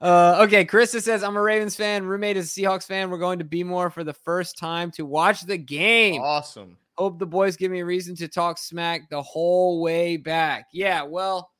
[0.00, 2.04] Uh, okay, Krista says, I'm a Ravens fan.
[2.04, 3.10] Roommate is a Seahawks fan.
[3.10, 6.20] We're going to be more for the first time to watch the game.
[6.22, 6.76] awesome.
[6.96, 10.66] Hope the boys give me a reason to talk smack the whole way back.
[10.72, 11.50] Yeah, well,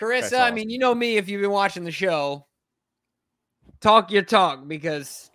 [0.00, 2.46] Carissa, That's I mean, you know me if you've been watching the show.
[3.80, 5.30] Talk your talk because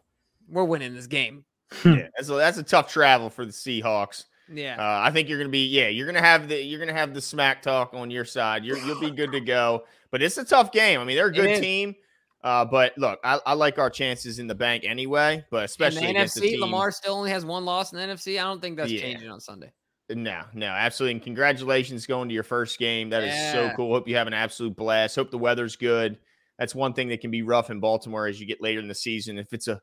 [0.49, 1.45] we're winning this game.
[1.83, 4.25] yeah, that's a, that's a tough travel for the Seahawks.
[4.51, 4.75] Yeah.
[4.77, 6.93] Uh, I think you're going to be, yeah, you're going to have the you're to
[6.93, 8.63] have the smack talk on your side.
[8.63, 9.83] You're, you'll be good to go.
[10.11, 10.99] But it's a tough game.
[10.99, 11.95] I mean, they're a good team.
[12.43, 15.43] Uh, but look, I, I like our chances in the bank anyway.
[15.49, 17.97] But In especially the against a NFC, team, Lamar still only has one loss in
[17.97, 18.39] the NFC.
[18.39, 19.01] I don't think that's Yeah.
[19.01, 19.71] changing on Sunday.
[20.11, 21.13] No, no, absolutely.
[21.13, 23.09] And congratulations going to your first game.
[23.09, 23.91] That is so cool.
[23.95, 25.15] Hope you have an absolute blast.
[25.15, 26.19] Hope the weather's good.
[26.59, 28.93] That's one thing that can be rough in Baltimore as you get later in the
[28.95, 29.39] season.
[29.39, 29.81] If it's a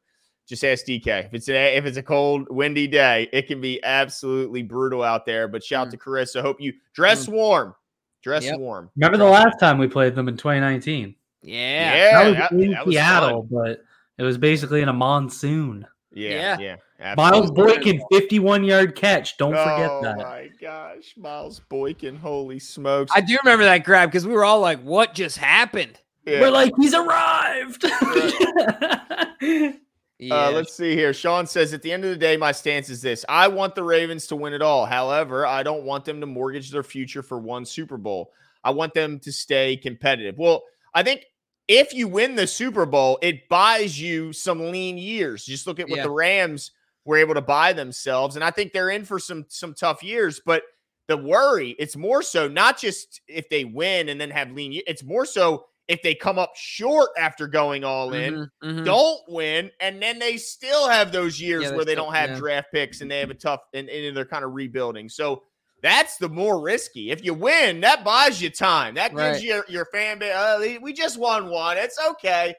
[0.48, 1.26] just ask DK.
[1.26, 5.26] If it's a if it's a cold, windy day, it can be absolutely brutal out
[5.26, 5.48] there.
[5.48, 5.90] But shout out mm.
[5.92, 6.42] to Carissa.
[6.42, 7.32] Hope you dress mm.
[7.32, 7.74] warm.
[8.22, 8.60] Dress Yep.
[8.60, 8.88] warm.
[8.96, 11.14] Remember the last time we played them in 2019?
[11.42, 11.94] Yeah.
[11.94, 13.48] Yeah, that was that- in that Seattle, fun.
[13.50, 13.84] but
[14.16, 15.86] it was basically in a monsoon.
[16.14, 16.76] Yeah, Yeah.
[17.00, 17.14] yeah.
[17.16, 17.74] Miles absolutely.
[17.74, 19.36] Boykin, 51 yard catch.
[19.38, 20.18] Don't forget oh that.
[20.18, 22.14] oh my gosh, Miles Boykin!
[22.14, 23.10] Holy smokes!
[23.12, 25.98] I do remember that grab because we were all like, what just happened?
[26.24, 26.42] Yeah.
[26.42, 27.82] We're like, he's arrived.
[30.22, 30.46] Yeah.
[30.46, 31.12] Uh, let's see here.
[31.12, 33.82] Sean says, at the end of the day, my stance is this I want the
[33.82, 34.86] Ravens to win it all.
[34.86, 38.30] However, I don't want them to mortgage their future for one Super Bowl.
[38.62, 40.38] I want them to stay competitive.
[40.38, 40.62] Well,
[40.94, 41.24] I think
[41.66, 45.44] if you win the Super Bowl, it buys you some lean years.
[45.44, 46.04] Just look at what Yeah.
[46.04, 46.70] the Rams
[47.04, 48.36] were able to buy themselves.
[48.36, 50.62] And I think they're in for some some tough years, but
[51.08, 55.02] the worry, it's more so not just if they win and then have lean, it's
[55.02, 58.84] more so if they come up short after going all in Mhm, mhm.
[58.84, 62.36] don't win, and then they still have those years Yeah, where they don't have yeah.
[62.36, 65.08] draft picks and they have a tough and, and they're kind of rebuilding.
[65.08, 65.44] So
[65.82, 67.10] that's the more risky.
[67.10, 68.94] If you win, that buys you time.
[68.94, 69.42] That gives Right.
[69.42, 70.34] your your fan base.
[70.34, 71.76] Uh, we just won one.
[71.78, 72.54] It's okay.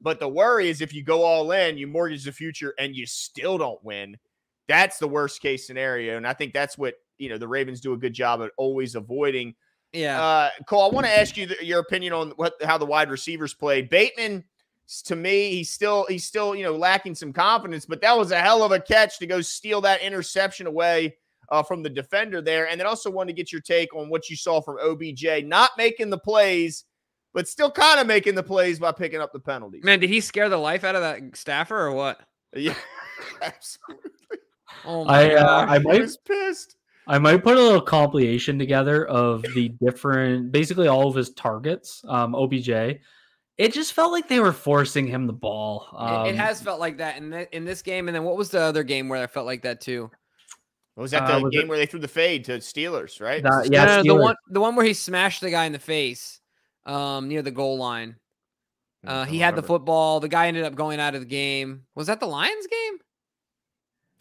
[0.00, 3.06] But the worry is if you go all in, you mortgage the future, and you
[3.06, 4.16] still don't win.
[4.68, 7.92] That's the worst case scenario, and I think that's what you know the Ravens do
[7.94, 9.54] a good job at always avoiding.
[9.92, 10.22] Yeah.
[10.22, 13.10] Uh, Cole, I want to ask you the, your opinion on what how the wide
[13.10, 13.88] receivers played.
[13.88, 14.44] Bateman,
[15.04, 18.38] to me, he's still he's still you know lacking some confidence, but that was a
[18.38, 21.16] hell of a catch to go steal that interception away
[21.50, 22.68] uh, from the defender there.
[22.68, 25.70] And then also wanted to get your take on what you saw from OBJ, not
[25.76, 26.84] making the plays,
[27.32, 29.84] but still kind of making the plays by picking up the penalties.
[29.84, 32.20] Man, did he scare the life out of that staffer or what?
[32.54, 32.74] Yeah,
[33.42, 34.10] absolutely.
[34.84, 35.68] Oh my I, uh, gosh.
[35.68, 36.76] I He might was pissed.
[37.06, 42.04] I might put a little compilation together of the different, basically all of his targets.
[42.08, 42.68] Um, OBJ.
[43.58, 45.86] It just felt like they were forcing him the ball.
[45.92, 48.36] It- Um, it, has felt like that in th- in this game, and then what
[48.36, 50.10] was the other game where I felt like that too?
[50.94, 53.20] What Was that Uh, the was game it- where they threw the fade to Steelers?
[53.20, 53.42] Right?
[53.42, 55.78] That- yeah, no, no, the one the one where he smashed the guy in the
[55.78, 56.40] face,
[56.86, 58.16] um, near the goal line.
[59.04, 60.20] Hmm, Uh, he had the football.
[60.20, 61.86] The guy ended up going out of the game.
[61.94, 62.98] Was that the Lions game?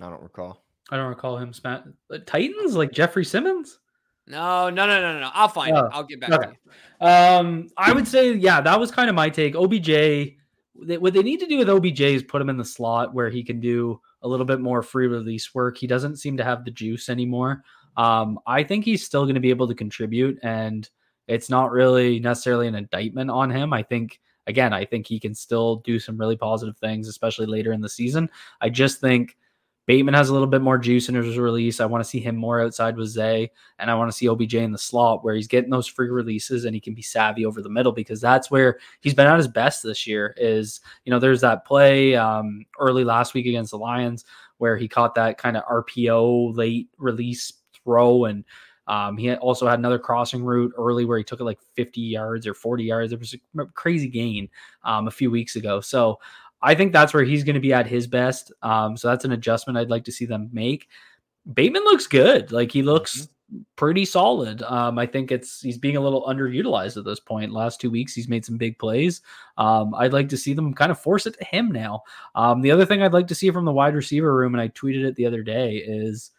[0.02, 0.65] I don't recall.
[0.92, 1.54] I don't recall him.
[1.54, 3.80] Sma- uh, Titans like Jeffrey Simmons.
[4.28, 5.30] No, no, no, no, no.
[5.34, 5.92] I'll find Oh, it.
[5.94, 6.48] I'll get back okay.
[6.48, 6.54] to
[7.02, 7.08] you.
[7.08, 9.56] Um, I would say, yeah, that was kind of my take.
[9.56, 13.14] OBJ, they, what they need to do with OBJ is put him in the slot
[13.14, 15.78] where he can do a little bit more free release work.
[15.78, 17.64] He doesn't seem to have the juice anymore.
[17.98, 20.90] Um, I think he's still going to be able to contribute, and
[21.28, 23.72] it's not really necessarily an indictment on him.
[23.74, 27.72] I think, again, I think he can still do some really positive things, especially later
[27.72, 28.30] in the season.
[28.60, 29.38] I just think
[29.86, 31.80] Bateman has a little bit more juice in his release.
[31.80, 34.56] I want to see him more outside with Zay, and I want to see OBJ
[34.56, 37.62] in the slot where he's getting those free releases and he can be savvy over
[37.62, 40.34] the middle because that's where he's been at his best this year.
[40.38, 44.26] Is you know, there's that play um, early last week against the Lions
[44.58, 48.44] where he caught that kind of RPO late release throw and.
[48.88, 52.46] Um, he also had another crossing route early where he took it like 50 yards
[52.46, 53.14] or 40 yards.
[53.14, 54.48] It was a crazy gain
[54.84, 55.82] um, a few weeks ago.
[55.82, 56.20] So
[56.66, 58.52] I think that's where he's going to be at his best.
[58.64, 60.90] Um, so that's an adjustment I'd like to see them make.
[61.54, 62.52] Bateman looks good.
[62.52, 63.28] Like he looks
[63.76, 64.64] pretty solid.
[64.64, 67.52] Um, I think it's he's being a little underutilized at this point.
[67.52, 69.22] Last two weeks, he's made some big plays.
[69.58, 72.02] Um, I'd like to see them kind of force it to him now.
[72.34, 74.70] Um, the other thing I'd like to see from the wide receiver room, and I
[74.70, 76.32] tweeted it the other day, is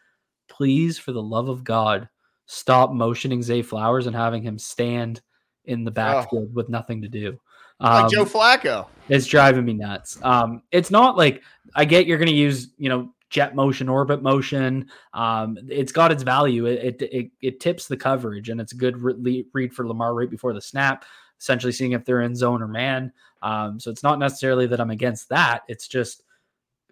[0.49, 2.09] please, for the love of God,
[2.47, 5.21] stop motioning Zay Flowers and having him stand
[5.67, 7.39] in the backfield with nothing to do.
[7.81, 8.87] Like Um, Joe Flacco.
[9.09, 10.19] it's driving me nuts.
[10.23, 11.43] Um, it's not like
[11.75, 14.89] I get you're going to use, you know, jet motion, orbit motion.
[15.13, 16.67] Um, it's got its value.
[16.67, 20.15] It, it it it tips the coverage, and it's a good re- read for Lamar
[20.15, 21.05] right before the snap.
[21.39, 23.13] Essentially, seeing if they're in zone or man.
[23.43, 25.63] Um, so it's not necessarily that I'm against that.
[25.69, 26.23] It's just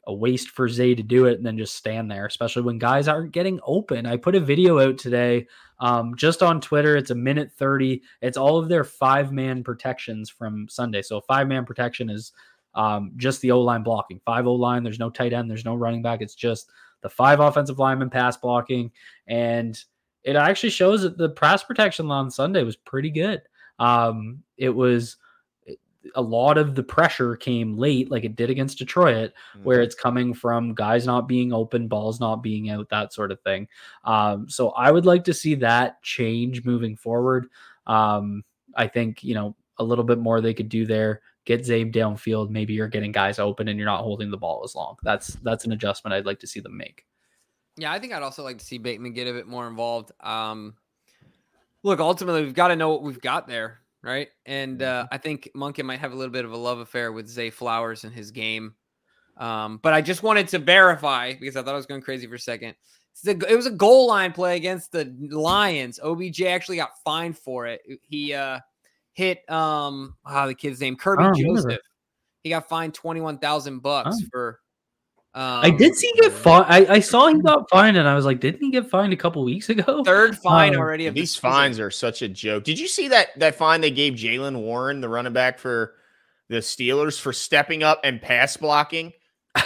[0.07, 3.09] a waste for Zay to do it and then just stand there, especially when guys
[3.09, 4.07] aren't getting open.
[4.07, 5.47] I put a video out today
[5.81, 6.97] um, just on Twitter.
[6.97, 8.03] It's a minute 30.
[8.21, 11.03] It's all of their five man protections from Sunday.
[11.03, 12.33] So, five man protection is
[12.75, 14.83] um, just the O line blocking, five O line.
[14.83, 16.21] There's no tight end, there's no running back.
[16.21, 16.71] It's just
[17.03, 18.91] the five offensive linemen pass blocking.
[19.27, 19.79] And
[20.23, 23.43] it actually shows that the pass protection on Sunday was pretty good.
[23.79, 25.17] Um, it was
[26.15, 29.85] a lot of the pressure came late, like it did against Detroit, where Mm-hmm.
[29.85, 33.69] it's coming from guys not being open, balls not being out, that sort of thing.
[34.05, 37.47] Um, so I would like to see that change moving forward.
[37.87, 38.45] Um,
[38.77, 41.23] I think you know a little bit more they could do there.
[41.45, 42.49] Get Zabe downfield.
[42.49, 44.97] Maybe you're getting guys open and you're not holding the ball as long.
[45.03, 47.05] That's that's an adjustment I'd like to see them make.
[47.77, 50.13] Yeah, I think I'd also like to see Bateman get a bit more involved.
[50.21, 50.75] Um,
[51.83, 54.29] look, ultimately, we've got to know what we've got there, right?
[54.47, 57.27] And uh, I think Monken might have a little bit of a love affair with
[57.29, 58.75] Zay Flowers and his game.
[59.37, 62.35] Um, but I just wanted to verify because I thought I was going crazy for
[62.37, 62.75] a second.
[63.25, 65.99] The- it was a goal line play against the Lions.
[66.03, 67.81] OBJ actually got fined for it.
[68.03, 68.61] He uh,
[69.15, 71.63] hit um, ah, the kid's name Kerby I don't remember.
[71.71, 71.83] Joseph.
[72.43, 74.27] He got fined twenty one thousand bucks Oh.
[74.31, 74.61] for.
[75.37, 76.67] Um, I did see get fined.
[76.69, 79.17] I, I saw he got fined, and I was like, didn't he get fined a
[79.17, 80.03] couple weeks ago?
[80.05, 81.07] third fine Um, already.
[81.07, 81.51] Of the These season.
[81.51, 82.63] fines are such a joke.
[82.63, 85.95] Did you see that that fine they gave Jaylen Warren, the running back for
[86.49, 89.13] the Steelers, for stepping up and pass blocking?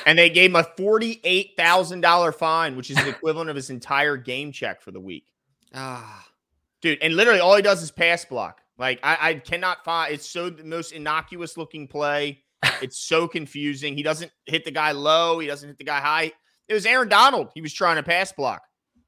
[0.07, 3.69] And they gave him a forty-eight thousand dollar fine, which is the equivalent of his
[3.71, 5.27] entire game check for the week,
[5.75, 6.27] Ah,
[6.81, 6.99] dude.
[7.03, 8.61] And literally, all he does is pass block.
[8.79, 10.15] Like I, I cannot find.
[10.15, 12.41] It's so the most innocuous looking play.
[12.83, 13.97] It's so confusing.
[13.97, 15.39] He doesn't hit the guy low.
[15.39, 16.33] He doesn't hit the guy high.
[16.69, 17.51] It was Aaron Donald.
[17.55, 18.63] He was trying to pass block,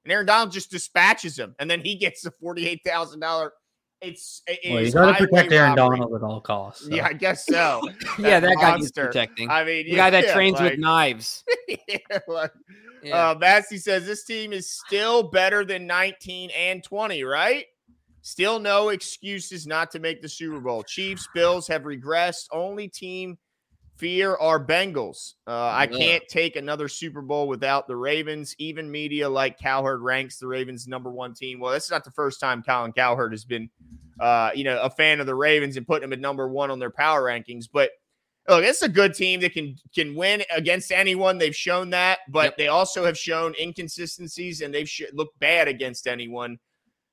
[0.04, 3.52] and Aaron Donald just dispatches him, and then he gets the forty-eight thousand dollar.
[4.00, 5.98] It's it well, you got to protect Aaron robbery.
[5.98, 6.86] Donald at all costs.
[6.86, 6.94] so.
[6.94, 7.82] Yeah, I guess so.
[8.18, 9.50] yeah, that guy needs protecting.
[9.50, 11.44] I mean, the guy that yeah, trains like- with knives.
[11.68, 12.50] yeah, like,
[13.02, 13.30] Yeah.
[13.30, 17.66] uh, Massey says this team is still better than 19 and 20, right?
[18.22, 20.82] Still no excuses not to make the Super Bowl.
[20.82, 22.48] Chiefs, Bills have regressed.
[22.52, 23.38] Only team
[23.96, 25.34] fear are Bengals.
[25.46, 28.54] Uh, I can't take another Super Bowl without the Ravens.
[28.58, 31.60] Even media like Cowherd ranks the Ravens number one team.
[31.60, 33.68] Well, this is not the first time Colin Cowherd has been,
[34.18, 36.78] uh, you know, a fan of the Ravens and putting them at number one on
[36.78, 37.66] their power rankings.
[37.72, 37.90] But
[38.48, 41.38] look, it's a good team that can can win against anyone.
[41.38, 42.56] They've shown that, but Yep.
[42.58, 46.58] they also have shown inconsistencies and they've sh- looked bad against anyone.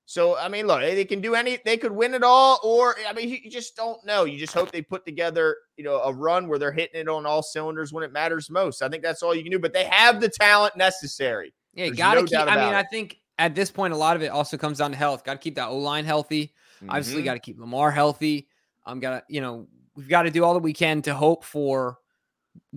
[0.09, 1.59] So I mean, look, they can do any.
[1.65, 4.23] They could win it all, or I mean, you, just don't know.
[4.23, 7.25] You just hope they put together, you know, a run where they're hitting it on
[7.25, 8.81] all cylinders when it matters most.
[8.81, 9.59] I think that's all you can do.
[9.59, 11.53] But they have the talent necessary.
[11.73, 12.37] Yeah, got to no keep.
[12.39, 14.91] I mean, about I think at this point, a lot of it also comes down
[14.91, 15.25] to health.
[15.25, 16.53] Got to keep that O line healthy.
[16.87, 17.25] Obviously, Mhm.
[17.25, 18.47] got to keep Lamar healthy.
[18.85, 19.67] I'm gonna, you know
[19.97, 21.97] we've got to do all that we can to hope for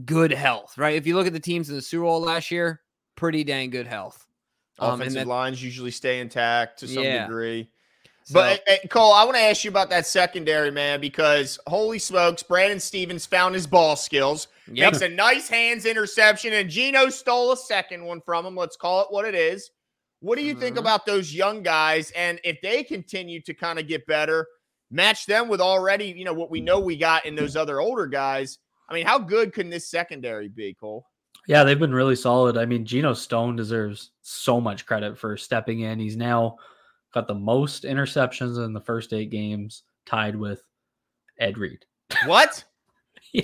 [0.04, 0.96] good health, right?
[0.96, 2.80] If you look at the teams in the Super Bowl last year,
[3.14, 4.26] pretty dang good health.
[4.80, 7.26] Um, offensive that- lines usually stay intact to some Yeah.
[7.26, 7.68] degree.
[8.24, 11.98] So, But uh, Cole, I want to ask you about that secondary, man, because holy
[11.98, 14.48] smokes, Brandon Stephens found his ball skills.
[14.70, 14.92] yep.
[14.92, 18.54] Makes a nice hands interception, and Geno stole a second one from him.
[18.56, 19.70] Let's call it what it is.
[20.20, 20.80] What do you think Mhm.
[20.80, 22.10] about those young guys?
[22.12, 24.46] And if they continue to kind of get better,
[24.90, 28.06] match them with already, you know, what we know we got in those other older
[28.06, 28.58] guys.
[28.88, 31.06] I mean, how good can this secondary be, Cole?
[31.50, 32.56] Yeah, they've been really solid.
[32.56, 35.98] I mean, Geno Stone deserves so much credit for stepping in.
[35.98, 36.58] He's now
[37.12, 40.62] got the most interceptions in the first eight games, tied with
[41.40, 41.84] Ed Reed.
[42.26, 42.62] What?
[43.32, 43.42] yeah,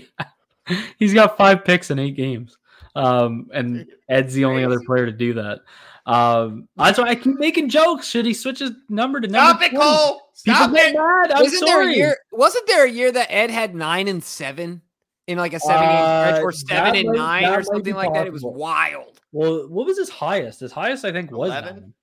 [1.01, 2.57] he's got five picks in eight games,
[2.95, 5.62] um, and Ed's the only other player to do that.
[6.07, 8.07] Um, that's why I keep making jokes.
[8.07, 9.64] Should he switch his number to number?
[9.64, 9.85] Stop it, 20?
[9.85, 10.21] Cole.
[10.33, 10.95] Stop it.
[10.95, 11.33] mad.
[11.33, 11.97] I'm wasn't there a sorry.
[11.97, 12.19] year?
[12.31, 14.83] Wasn't there a year that Ed had nine and seven
[15.27, 18.12] in like a seven game stretch, Uh, or seven and might, nine or something like
[18.15, 18.27] that?
[18.27, 19.21] It was wild.
[19.33, 20.61] Well, what was his highest?
[20.61, 21.75] His highest, I think, was 11?
[21.75, 21.95] nine.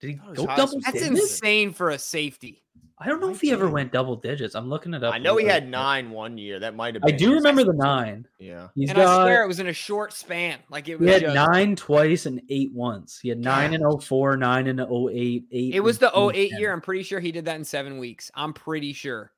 [0.00, 1.06] Did he go double That's digits?
[1.20, 2.58] insane for a safety.
[2.98, 4.54] I don't know if he ever went double digits.
[4.54, 5.12] I'm looking it up.
[5.12, 5.70] I know he had quick.
[5.70, 6.60] nine one year.
[6.60, 8.26] That might have I do his- remember the nine.
[8.38, 8.68] Yeah.
[8.76, 10.58] He's and I swear it was in a short span.
[10.70, 11.08] Like it was.
[11.08, 13.18] he was had just, nine twice and eight once.
[13.20, 15.74] He had nine in 04, nine in 08, eight.
[15.74, 16.60] It was the 08 2010.
[16.60, 16.72] year.
[16.72, 18.30] I'm pretty sure he did that in seven weeks.
[18.34, 19.32] I'm pretty sure.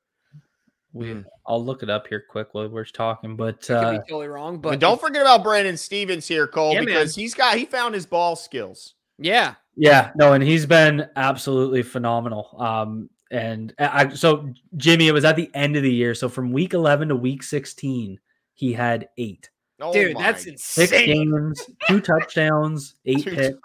[0.95, 1.25] We, Mm.
[1.45, 3.35] I'll look it up here quick while we're talking.
[3.35, 6.47] But I could uh, be totally wrong, But but don't forget about Brandon Stephens here,
[6.47, 6.85] Cole, Yeah, man.
[6.87, 8.93] because he's got he found his ball skills.
[9.17, 12.55] yeah, yeah, no, and he's been absolutely phenomenal.
[12.57, 16.15] Um, and I, so Jimmy, it was at the end of the year.
[16.15, 18.17] So from week 11 to week 16,
[18.53, 19.49] he had eight,
[19.81, 23.57] Oh dude, my that's six games, two touchdowns, eight two picks,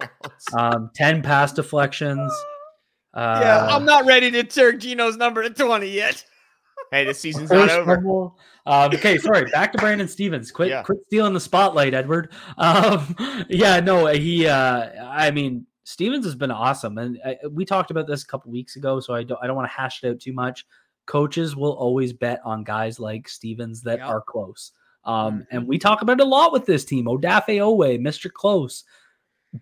[0.00, 0.44] touchdowns.
[0.54, 2.32] um, 10 pass deflections.
[3.12, 6.24] Uh, yeah, I'm not ready to turn Geno's number to 20 yet.
[6.90, 8.32] Hey, this season's not over.
[8.66, 9.44] Um, okay, sorry.
[9.50, 10.50] Back to Brandon Stephens.
[10.50, 10.82] Quit, Yeah.
[10.82, 12.32] quit stealing the spotlight, Edward.
[12.56, 13.14] Um,
[13.48, 14.46] yeah, no, he.
[14.46, 18.50] Uh, I mean, Stephens has been awesome, and uh, we talked about this a couple
[18.52, 19.38] weeks ago, so I don't.
[19.42, 20.66] I don't want to hash it out too much.
[21.06, 24.08] Coaches will always bet on guys like Stephens that Yep.
[24.08, 24.72] are close.
[25.04, 25.56] Um, Mm-hmm.
[25.56, 27.06] and we talk about it a lot with this team.
[27.06, 28.30] Odafe Oweh, Mr.
[28.30, 28.84] Close.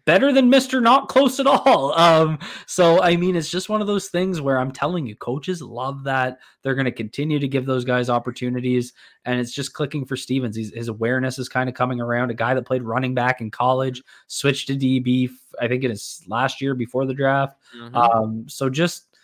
[0.05, 0.83] Better than Mr.
[0.83, 1.95] Not Close at all.
[2.07, 5.63] Um, so I mean, it's just one of those things where I'm telling you, coaches
[5.63, 6.39] love that.
[6.63, 8.93] They're going to continue to give those guys opportunities,
[9.25, 10.57] and it's just clicking for Stephens.
[10.57, 12.31] He's, his awareness is kind of coming around.
[12.31, 15.31] A guy that played running back in college, switched to DB,
[15.61, 17.57] I think it is last year before the draft.
[17.77, 17.95] Mhm.
[17.95, 19.17] Um, so just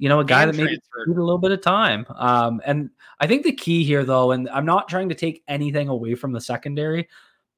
[0.00, 2.06] you know, a guy And that maybe need a little bit of time.
[2.16, 2.88] Um, and
[3.20, 6.32] I think the key here, though, and I'm not trying to take anything away from
[6.32, 7.06] the secondary,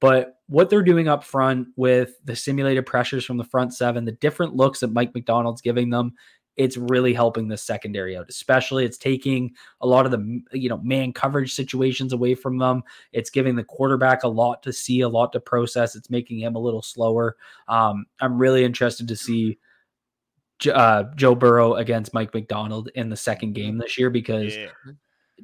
[0.03, 4.11] but what they're doing up front with the simulated pressures from the front seven, the
[4.11, 6.15] different looks that Mike Macdonald's giving them,
[6.57, 8.27] it's really helping the secondary out.
[8.29, 12.83] Especially, it's taking a lot of the you know man coverage situations away from them.
[13.13, 15.95] It's giving the quarterback a lot to see, a lot to process.
[15.95, 17.37] It's making him a little slower.
[17.69, 19.59] Um, I'm really interested to see.
[20.73, 24.69] Uh, Joe Burrow against Mike Macdonald in the second game this year because Yeah.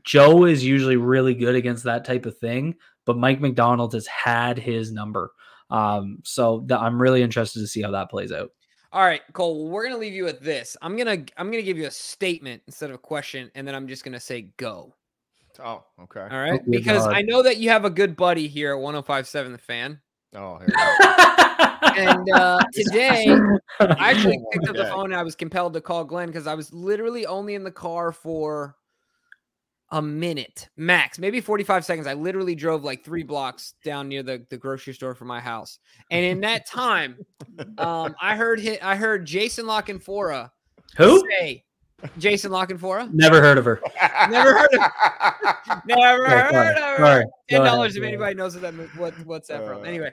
[0.04, 2.76] Joe is usually really good against that type of thing,
[3.08, 5.32] but Mike Macdonald has had his number.
[5.70, 8.50] Um, so th- I'm really interested to see how that plays out.
[8.92, 9.64] All right, Cole.
[9.64, 10.76] Well, we're gonna leave you with this.
[10.82, 13.88] I'm gonna I'm gonna give you a statement instead of a question, and then I'm
[13.88, 14.94] just gonna say go.
[15.58, 16.20] Oh, okay.
[16.20, 17.14] All right, dear because God.
[17.14, 20.00] I know that you have a good buddy here at 105.7 The Fan,
[20.34, 21.96] Oh, here we go.
[21.96, 23.26] and uh, today
[23.80, 25.06] I actually picked up the phone.
[25.06, 28.12] And I was compelled to call Glenn because I was literally only in the car
[28.12, 28.76] for
[29.90, 32.06] a minute max, maybe 45 seconds.
[32.06, 35.78] I literally drove like three blocks down near the, the grocery store from my house.
[36.10, 37.16] And in that time,
[37.78, 40.50] um, I heard hit, I heard Jason La Canfora
[40.98, 41.22] Who?
[41.30, 41.64] say
[42.18, 43.10] Jason La Canfora.
[43.12, 43.80] Never heard of her.
[44.30, 46.96] Never heard of Never Okay, heard sorry, of her.
[46.98, 47.24] sorry.
[47.48, 49.78] Ten dollars if anybody knows what that what what's that from.
[49.78, 49.84] Uh.
[49.84, 50.12] Anyway,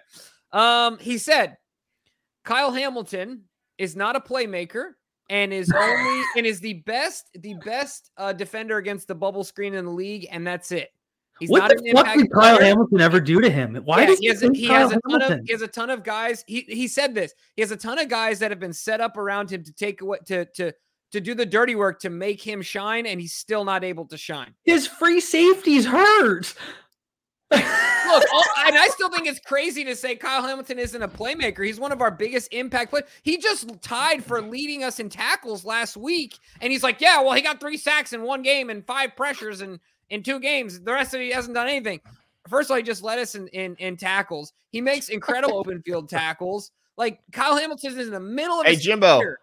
[0.51, 1.57] um, he said
[2.43, 3.43] Kyle Hamilton
[3.77, 4.91] is not a playmaker
[5.29, 9.73] and is only and is the best the best uh, defender against the bubble screen
[9.73, 10.91] in the league, and that's it.
[11.39, 12.69] He's what not the an fuck did Kyle player.
[12.69, 13.75] Hamilton ever do to him?
[13.83, 15.89] Why Yeah, does he has a, he has a ton of he has a ton
[15.89, 16.43] of guys.
[16.47, 17.33] He he said this.
[17.55, 20.01] He has a ton of guys that have been set up around him to take
[20.01, 20.73] away to to
[21.11, 24.17] to do the dirty work to make him shine, and he's still not able to
[24.17, 24.53] shine.
[24.63, 26.53] His free safeties hurt.
[27.55, 31.65] Look, all, and I still think it's crazy to say Kyle Hamilton isn't a playmaker.
[31.65, 33.07] He's one of our biggest impact players.
[33.23, 37.33] He just tied for leading us in tackles last week, and he's like, "Yeah, well,
[37.33, 39.79] he got three sacks in one game and five pressures in
[40.09, 40.79] in two games.
[40.79, 41.99] The rest of it, he hasn't done anything."
[42.47, 44.53] First of all, he just led us in in, in tackles.
[44.71, 46.71] He makes incredible open field tackles.
[46.97, 49.19] Like Kyle Hamilton is in the middle of Hey, Jimbo.
[49.19, 49.39] career.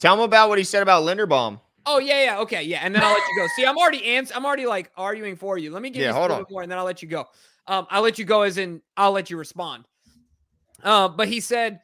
[0.00, 1.60] Tell him about what he said about Linderbaum.
[1.90, 3.46] Oh yeah, yeah, okay, yeah, and then I'll let you go.
[3.56, 5.70] See, I'm already ans- I'm already like arguing for you.
[5.70, 6.42] Let me give Yeah, you a little on.
[6.42, 7.24] bit more, and then I'll let you go.
[7.66, 9.86] Um, I'll let you go as in I'll let you respond.
[10.82, 11.80] Uh, but he said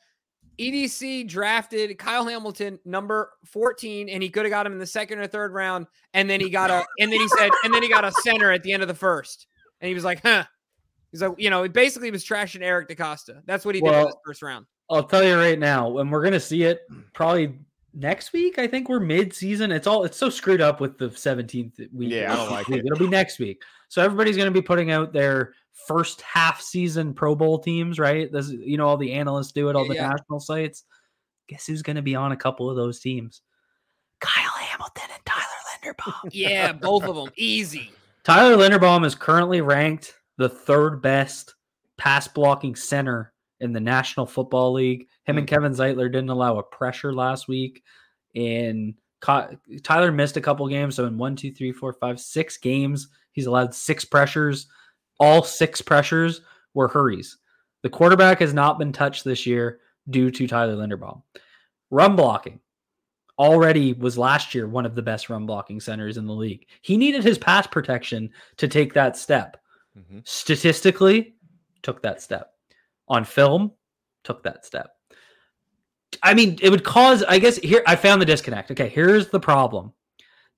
[0.60, 5.20] EDC drafted Kyle Hamilton number 14, and he could have got him in the second
[5.20, 7.88] or third round, and then he got a and then he said, and then he
[7.88, 9.46] got a center at the end of the first,
[9.80, 10.44] and he was like, huh.
[11.12, 13.42] He's like, you know, it basically was trashing Eric DeCosta.
[13.46, 14.66] That's what he did in Well, the first round.
[14.90, 16.80] I'll tell you right now, and we're gonna see it
[17.14, 17.56] probably
[17.94, 18.58] next week.
[18.58, 19.72] I think we're mid-season.
[19.72, 22.10] It's all it's so screwed up with the 17th week.
[22.10, 22.84] Yeah, I don't like it.
[22.84, 23.62] It'll be next week.
[23.88, 25.54] So everybody's gonna be putting out their
[25.86, 28.30] first half season Pro Bowl teams, right?
[28.32, 30.08] This you know, all the analysts do it, all the Yeah.
[30.08, 30.84] national sites.
[31.48, 33.42] Guess who's gonna be on a couple of those teams?
[34.20, 36.30] Kyle Hamilton and Tyler Linderbaum.
[36.32, 37.92] Yeah, both of them easy.
[38.22, 41.54] Tyler Linderbaum is currently ranked the third best
[41.98, 45.08] pass blocking center in the National Football League.
[45.24, 47.82] Him and Kevin Zeitler didn't allow a pressure last week.
[48.34, 53.08] And Tyler missed a couple games, so in one, two, three, four, five, six games,
[53.32, 54.66] he's allowed six pressures.
[55.18, 56.40] All six pressures
[56.74, 57.38] were hurries.
[57.82, 59.80] The quarterback has not been touched this year
[60.10, 61.22] due to Tyler Linderbaum.
[61.90, 62.60] Run blocking
[63.38, 66.66] already was last year one of the best run blocking centers in the league.
[66.82, 69.60] He needed his pass protection to take that step.
[69.98, 70.20] Mm-hmm.
[70.24, 71.34] Statistically,
[71.82, 72.53] took that step.
[73.08, 73.72] On film,
[74.22, 74.90] took that step.
[76.22, 78.70] I mean, it would cause, I guess, here, I found the disconnect.
[78.70, 79.92] Okay, here's the problem.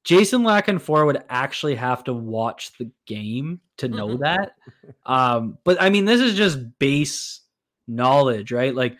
[0.04, 4.20] Jason La Canfora would actually have to watch the game to know Mhm.
[4.20, 4.52] that.
[5.06, 7.40] Um, but I mean, this is just base
[7.88, 8.74] knowledge, right?
[8.74, 8.96] Like,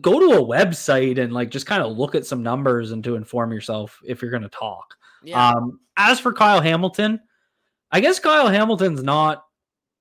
[0.00, 3.16] go to a website and like just kind of look at some numbers and to
[3.16, 4.94] inform yourself if you're going to talk.
[5.22, 5.48] Yeah.
[5.50, 7.20] Um, as for Kyle Hamilton,
[7.90, 9.44] I guess Kyle Hamilton's not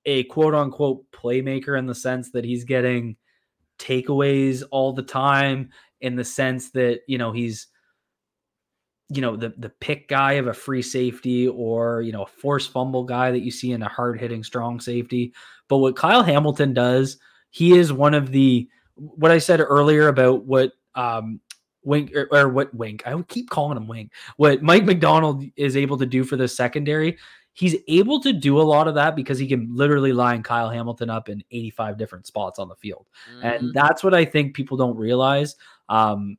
[0.06, 3.16] a quote unquote playmaker in the sense that he's getting
[3.78, 5.70] takeaways all the time,
[6.02, 7.68] in the sense that, you know, he's
[9.12, 12.68] you know the the pick guy of a free safety or you know a force
[12.68, 15.34] fumble guy that you see in a hard hitting strong safety.
[15.68, 17.18] But what Kyle Hamilton does
[17.50, 21.40] he is one of the what I said earlier about what um
[21.84, 25.98] Wink or, or what Wink I keep calling him Wink what Mike Macdonald is able
[25.98, 27.18] to do for the secondary
[27.60, 31.10] he's able to do a lot of that because he can literally line Kyle Hamilton
[31.10, 33.06] up in 85 different spots on the field.
[33.36, 33.44] Mhm.
[33.44, 35.58] And that's what I think people don't realize.
[35.90, 36.38] Um,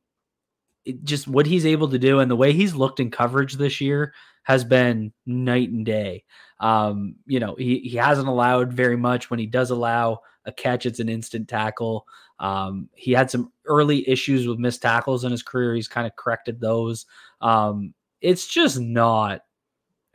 [0.83, 3.79] it, just what he's able to do and the way he's looked in coverage this
[3.79, 6.23] year has been night and day.
[6.59, 9.29] Um, you know, he, he hasn't allowed very much.
[9.29, 12.07] When he does allow a catch, it's an instant tackle.
[12.39, 15.75] Um, he had some early issues with missed tackles in his career.
[15.75, 17.05] He's kind of corrected those.
[17.41, 19.41] Um, it's just not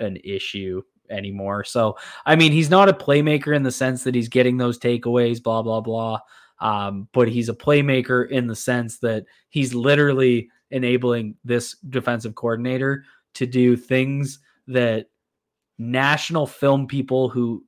[0.01, 1.65] an issue anymore.
[1.65, 5.43] So, I mean, he's not a playmaker in the sense that he's getting those takeaways,
[5.43, 6.21] blah, blah, blah.
[6.61, 13.05] Um, but he's a playmaker in the sense that he's literally enabling this defensive coordinator
[13.35, 15.07] to do things that
[15.79, 17.65] national film people who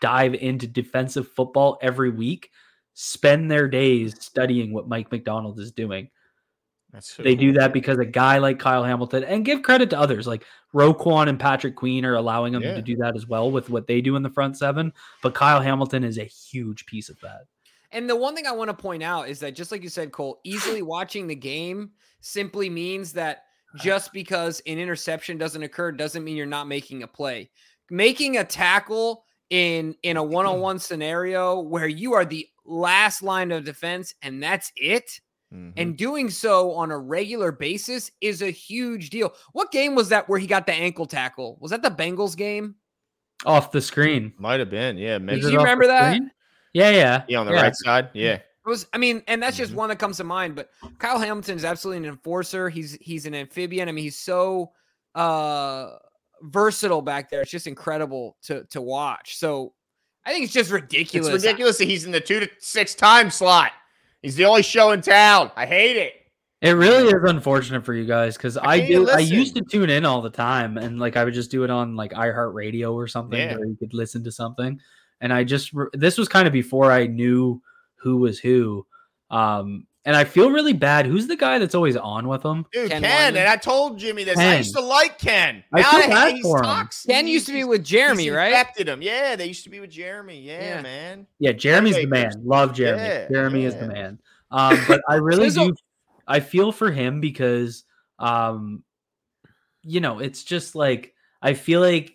[0.00, 2.50] dive into defensive football every week
[2.94, 6.10] spend their days studying what Mike Macdonald is doing.
[6.92, 9.98] That's so They do that because a guy like Kyle Hamilton and give credit to
[9.98, 12.74] others like Roquan and Patrick Queen are allowing them Yeah.
[12.74, 14.92] to do that as well with what they do in the front seven.
[15.22, 17.42] But Kyle Hamilton is a huge piece of that.
[17.92, 20.12] And the one thing I want to point out is that just like you said,
[20.12, 23.44] Cole, easily watching the game simply means that
[23.76, 27.50] just because an interception doesn't occur doesn't mean you're not making a play.
[27.90, 33.64] Making a tackle in in a one-on-one scenario where you are the last line of
[33.64, 35.20] defense and that's it
[35.52, 35.72] Mhm.
[35.78, 39.34] and doing so on a regular basis is a huge deal.
[39.52, 41.56] What game was that where he got the ankle tackle?
[41.60, 42.74] Was that the Bengals game?
[43.46, 44.34] Off the screen.
[44.36, 45.38] might have been, yeah, maybe.
[45.40, 46.14] Is Do you remember that?
[46.16, 46.30] screen?
[46.74, 47.22] Yeah, yeah.
[47.28, 48.10] Yeah, on the right side.
[48.12, 48.34] Yeah.
[48.34, 49.76] It was I mean, and that's just Mhm.
[49.76, 50.68] one that comes to mind, but
[50.98, 52.68] Kyle Hamilton is absolutely an enforcer.
[52.68, 53.88] He's he's an amphibian.
[53.88, 54.72] I mean, he's so
[55.14, 55.96] uh
[56.42, 57.40] versatile back there.
[57.40, 59.38] It's just incredible to to watch.
[59.38, 59.72] So
[60.26, 61.28] I think it's just ridiculous.
[61.32, 63.72] It's ridiculous that he's in the two to six time slot.
[64.22, 65.50] He's the only show in town.
[65.56, 66.14] I hate it.
[66.60, 69.08] It really is unfortunate for you guys because I I, do.
[69.08, 71.70] I used to tune in all the time, and like I would just do it
[71.70, 73.54] on like iHeartRadio or something Yeah.
[73.56, 74.80] where you could listen to something.
[75.20, 77.62] And I just this was kind of before I knew
[77.96, 78.84] who was who.
[79.30, 81.04] Um, and I feel really bad.
[81.04, 82.64] Who's the guy that's always on with them?
[82.72, 84.38] Dude, Ken Ken, and I told Jimmy this.
[84.38, 85.62] I used to like Ken.
[85.72, 86.64] I Now feel hate- bad he's for him.
[86.64, 87.10] toxic.
[87.10, 88.48] Ken used to be with Jeremy, he's right?
[88.52, 89.02] infected him.
[89.02, 90.40] Yeah, they used to be with Jeremy.
[90.40, 90.82] Yeah, Yeah.
[90.82, 91.26] man.
[91.38, 92.32] Yeah, Jeremy's the man.
[92.42, 93.02] Love Jeremy.
[93.02, 94.18] Yeah, Jeremy is the man.
[94.50, 95.68] Um, but I really Sizzle.
[95.68, 95.74] do.
[96.26, 97.84] I feel for him because,
[98.18, 98.82] um,
[99.82, 102.12] you know, it's just like I feel like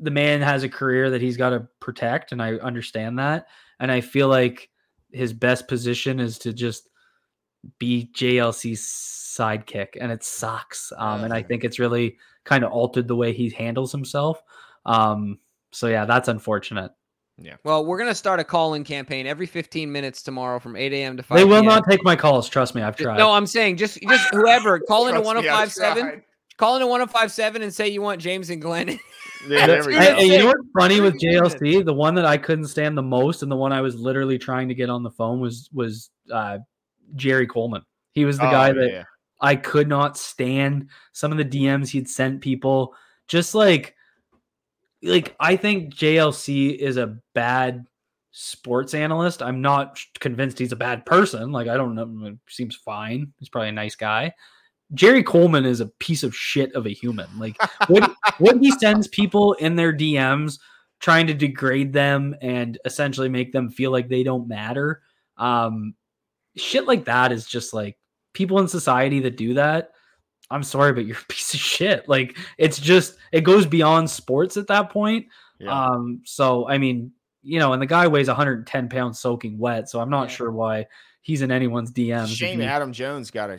[0.00, 3.46] the man has a career that he's got to protect, and I understand that.
[3.78, 4.68] And I feel like
[5.12, 6.88] his best position is to just
[7.78, 10.92] be JLC's sidekick, and it sucks.
[10.96, 14.42] Um, and I think it's really kind of altered the way he handles himself.
[14.84, 15.38] Um,
[15.70, 16.92] so yeah, that's unfortunate.
[17.38, 17.56] Yeah.
[17.64, 21.16] Well, we're gonna start a call-in campaign every 15 minutes tomorrow from 8 a.m.
[21.16, 21.64] to 5 They will p.m.
[21.64, 22.48] not take my calls.
[22.48, 23.16] Trust me, I've tried.
[23.16, 26.22] No, I'm saying just just whoever call into Trust me, I've 1057, tried.
[26.58, 28.98] call into 1057 and say you want James and Glenn.
[29.48, 29.98] Yeah, there we go.
[29.98, 31.84] Hey, hey, you know what's funny with JLC?
[31.84, 34.68] The one that I couldn't stand the most, and the one I was literally trying
[34.68, 36.58] to get on the phone was was uh,
[37.14, 37.82] Jerry Coleman.
[38.12, 39.04] He was the guy Oh, that yeah.
[39.40, 40.88] I could not stand.
[41.12, 42.94] Some of the DMs he'd sent people,
[43.26, 43.94] just like,
[45.02, 47.84] like I think JLC is a bad
[48.32, 49.42] sports analyst.
[49.42, 51.52] I'm not convinced he's a bad person.
[51.52, 53.32] Like I don't know, seems fine.
[53.38, 54.32] He's probably a nice guy.
[54.94, 57.28] Jerry Coleman is a piece of shit of a human.
[57.38, 57.56] Like
[57.88, 60.58] what what he sends people in their DMs
[61.00, 65.02] trying to degrade them and essentially make them feel like they don't matter.
[65.36, 65.94] Um
[66.56, 67.96] shit like that is just like
[68.32, 69.90] people in society that do that.
[70.50, 72.08] I'm sorry, but you're a piece of shit.
[72.08, 75.26] Like it's just it goes beyond sports at that point.
[75.58, 75.70] Yeah.
[75.86, 80.00] Um, so I mean, you know, and the guy weighs 110 pounds soaking wet, so
[80.00, 80.36] I'm not Yeah.
[80.36, 80.86] sure why
[81.22, 82.24] he's in anyone's DMs.
[82.24, 83.58] if Shame he- Adam Jones got a.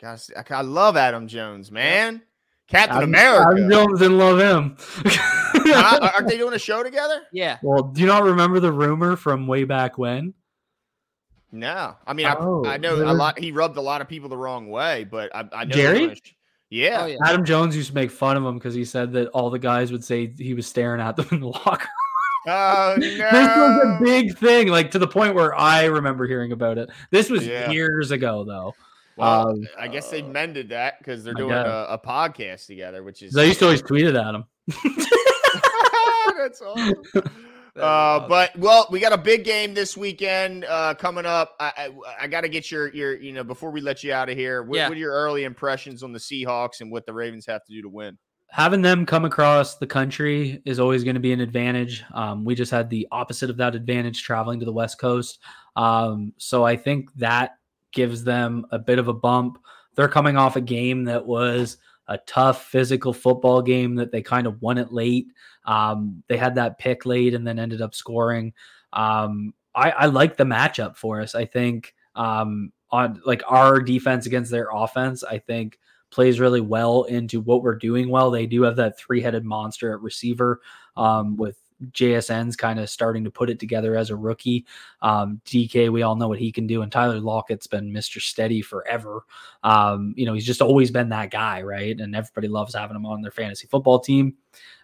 [0.00, 2.22] Got a, I love Adam Jones, man.
[2.68, 3.48] Captain Adam- America.
[3.52, 4.76] Adam Jones didn't love him.
[5.74, 7.20] Aren't they doing a show together?
[7.32, 7.58] yeah.
[7.62, 10.32] well, do you not remember the rumor from way back when?
[11.52, 13.38] No, I mean, I, Oh, I know a lot.
[13.38, 15.70] He rubbed a lot of people the wrong way, but I, I know.
[15.74, 15.82] Jerry?
[15.92, 16.34] they're doing a sh-
[16.70, 16.98] Yeah.
[17.02, 17.16] Oh yeah.
[17.24, 19.90] Adam Jones used to make fun of him because he said that all the guys
[19.90, 21.88] would say he was staring at them in the locker.
[22.46, 23.06] Oh no.
[23.06, 23.20] this
[23.56, 26.88] was a big thing, like to the point where I remember hearing about it.
[27.10, 27.70] This was Yeah.
[27.70, 28.74] years ago, though.
[29.16, 33.22] well, um, I guess they mended that because they're doing a, a podcast together, which
[33.22, 33.36] is.
[33.36, 34.44] I used to always tweet it at him.
[36.38, 37.02] That's awesome.
[37.74, 41.54] That Uh, but well, we got a big game this weekend uh, coming up.
[41.60, 41.90] I I,
[42.22, 44.62] I got to get your your you know before we let you out of here.
[44.62, 44.88] What, Yeah.
[44.88, 47.82] what are your early impressions on the Seahawks and what the Ravens have to do
[47.82, 48.18] to win?
[48.50, 52.02] having them come across the country is always going to be an advantage.
[52.12, 55.38] Um, we just had the opposite of that advantage traveling to the West Coast.
[55.76, 57.52] Um, so I think that
[57.92, 59.58] gives them a bit of a bump.
[59.94, 61.76] They're coming off a game that was
[62.08, 65.28] a tough physical football game that they kind of won it late.
[65.64, 68.52] Um, they had that pick late and then ended up scoring.
[68.92, 71.34] Um, I, I like the matchup for us.
[71.34, 75.78] I think um, on like our defense against their offense, I think
[76.10, 78.30] plays really well into what we're doing well.
[78.30, 80.60] They do have that three headed monster at receiver
[80.96, 81.56] um, with
[81.92, 84.66] JSN's kind of starting to put it together as a rookie.
[85.00, 88.20] Um, DK, we all know what he can do, and Tyler Lockett's been Mr.
[88.20, 89.24] Steady forever.
[89.62, 91.98] Um, you know, he's just always been that guy, right?
[91.98, 94.34] And everybody loves having him on their fantasy football team.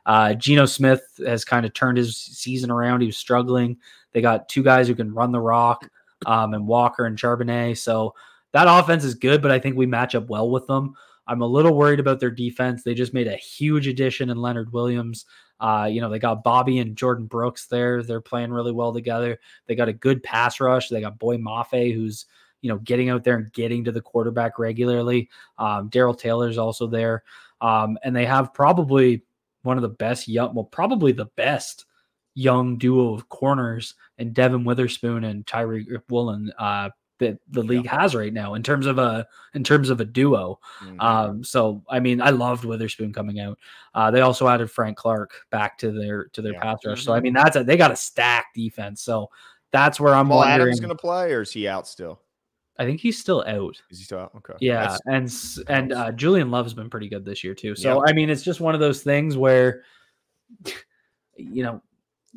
[0.07, 3.01] Uh, Geno Smith has kind of turned his season around.
[3.01, 3.77] He was struggling.
[4.13, 5.87] They got two guys who can run the rock,
[6.25, 7.77] um, and Walker and Charbonnet.
[7.77, 8.15] So
[8.53, 10.95] that offense is good, but I think we match up well with them.
[11.27, 12.83] I'm a little worried about their defense.
[12.83, 15.27] They just made a huge addition in Leonard Williams.
[15.59, 18.03] Uh, you know, they got Bobby and Jordyn Brooks there.
[18.03, 19.39] They're playing really well together.
[19.67, 20.89] They got a good pass rush.
[20.89, 22.27] They got Boye Mafe, who's,
[22.61, 25.29] you know, getting out there and getting to the quarterback regularly.
[25.59, 27.25] Um, Darrell Taylor's also there.
[27.61, 29.23] Um, and they have probably
[29.67, 31.85] one of the best young, well, probably the best
[32.35, 36.53] young duo of corners and Devon Witherspoon and Tariq Woolen.
[36.59, 38.01] Uh, that the league yeah.
[38.01, 40.59] has right now in terms of a in terms of a duo.
[40.81, 41.01] Mm-hmm.
[41.01, 43.59] Um, so I mean, I loved Witherspoon coming out.
[43.95, 46.61] Uh, they also added Frank Clark back to their to their yeah.
[46.61, 47.05] pass rush.
[47.05, 47.23] So I mm-hmm.
[47.25, 49.03] mean, that's a, they got a stacked defense.
[49.03, 49.31] So
[49.73, 50.29] that's where I'm.
[50.29, 52.21] Wondering, Adams going to play, or is he out still?
[52.79, 53.81] I think he's still out.
[53.91, 54.33] Is he still out?
[54.37, 54.55] Okay.
[54.61, 57.75] Yeah, that's, and and uh, Julian Love's been pretty good this year too.
[57.75, 58.11] So yeah.
[58.11, 59.83] I mean, it's just one of those things where,
[61.37, 61.83] you know,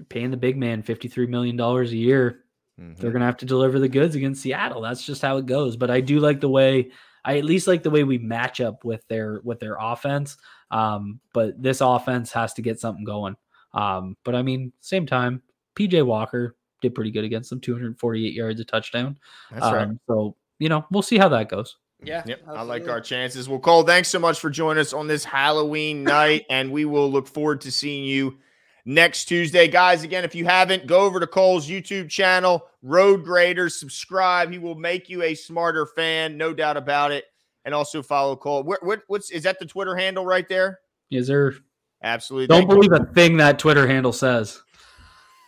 [0.07, 2.43] paying the big man fifty three million dollars a year
[2.79, 3.01] Mm-hmm.
[3.01, 4.81] They're going to have to deliver the goods against Seattle.
[4.81, 5.75] That's just how it goes.
[5.75, 6.91] But I do like the way
[7.25, 10.37] I at least like the way we match up with their with their offense.
[10.71, 13.35] Um, but this offense has to get something going.
[13.73, 15.41] Um, but I mean, same time,
[15.75, 19.17] PJ Walker did pretty good against them, 248 yards, a touchdown.
[19.51, 19.87] That's um, right.
[20.07, 21.77] So you know, we'll see how that goes.
[22.03, 22.23] Yeah.
[22.25, 22.39] Yep.
[22.39, 22.59] Absolutely.
[22.59, 23.49] I like our chances.
[23.49, 27.11] Well, Cole, thanks so much for joining us on this Halloween night, and we will
[27.11, 28.37] look forward to seeing you
[28.85, 29.67] next Tuesday.
[29.67, 34.51] Guys, again, if you haven't, go over to Cole's YouTube channel, Road Graders, subscribe.
[34.51, 37.25] He will make you a smarter fan, no doubt about it.
[37.65, 38.63] And also follow Cole.
[38.63, 40.79] What, what what's is that the Twitter handle right there?
[41.11, 41.53] Is there?
[42.01, 42.47] Absolutely.
[42.47, 43.05] Don't Thank believe you.
[43.05, 44.61] a thing that Twitter handle says.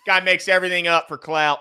[0.05, 1.59] Guy makes everything up for clout.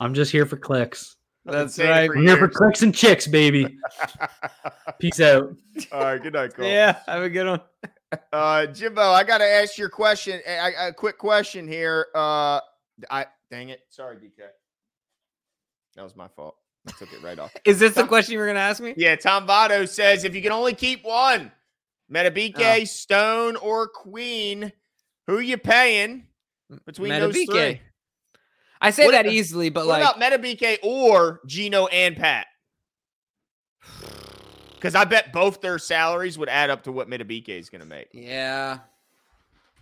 [0.00, 1.16] I'm just here for clicks.
[1.44, 2.08] That's right.
[2.10, 3.78] I'm here for clicks and chicks, baby.
[4.98, 5.54] Peace out.
[5.90, 6.22] All right.
[6.22, 6.66] Good night, Cole.
[6.66, 6.98] Yeah.
[7.06, 7.60] Have a good one.
[8.32, 10.40] uh, Jimbo, I got to ask your question.
[10.46, 12.06] A, a, quick question here.
[12.14, 12.60] Uh,
[13.10, 13.80] I dang it.
[13.90, 14.44] Sorry, DK.
[15.96, 16.56] That was my fault.
[16.86, 17.52] I took it right off.
[17.64, 18.94] Is this Tom, the question you were going to ask me?
[18.96, 19.16] Yeah.
[19.16, 21.50] Tom Votto says if you can only keep one,
[22.12, 22.84] Madubuike, oh.
[22.84, 24.72] Stone, or Queen,
[25.26, 26.26] who you paying
[26.86, 27.80] between those three?
[28.80, 32.46] I say what that easily, but what like about Madubuike or Geno and Pat?
[34.74, 37.86] Because I bet both their salaries would add up to what Madubuike is going to
[37.86, 38.08] make.
[38.12, 38.78] Yeah.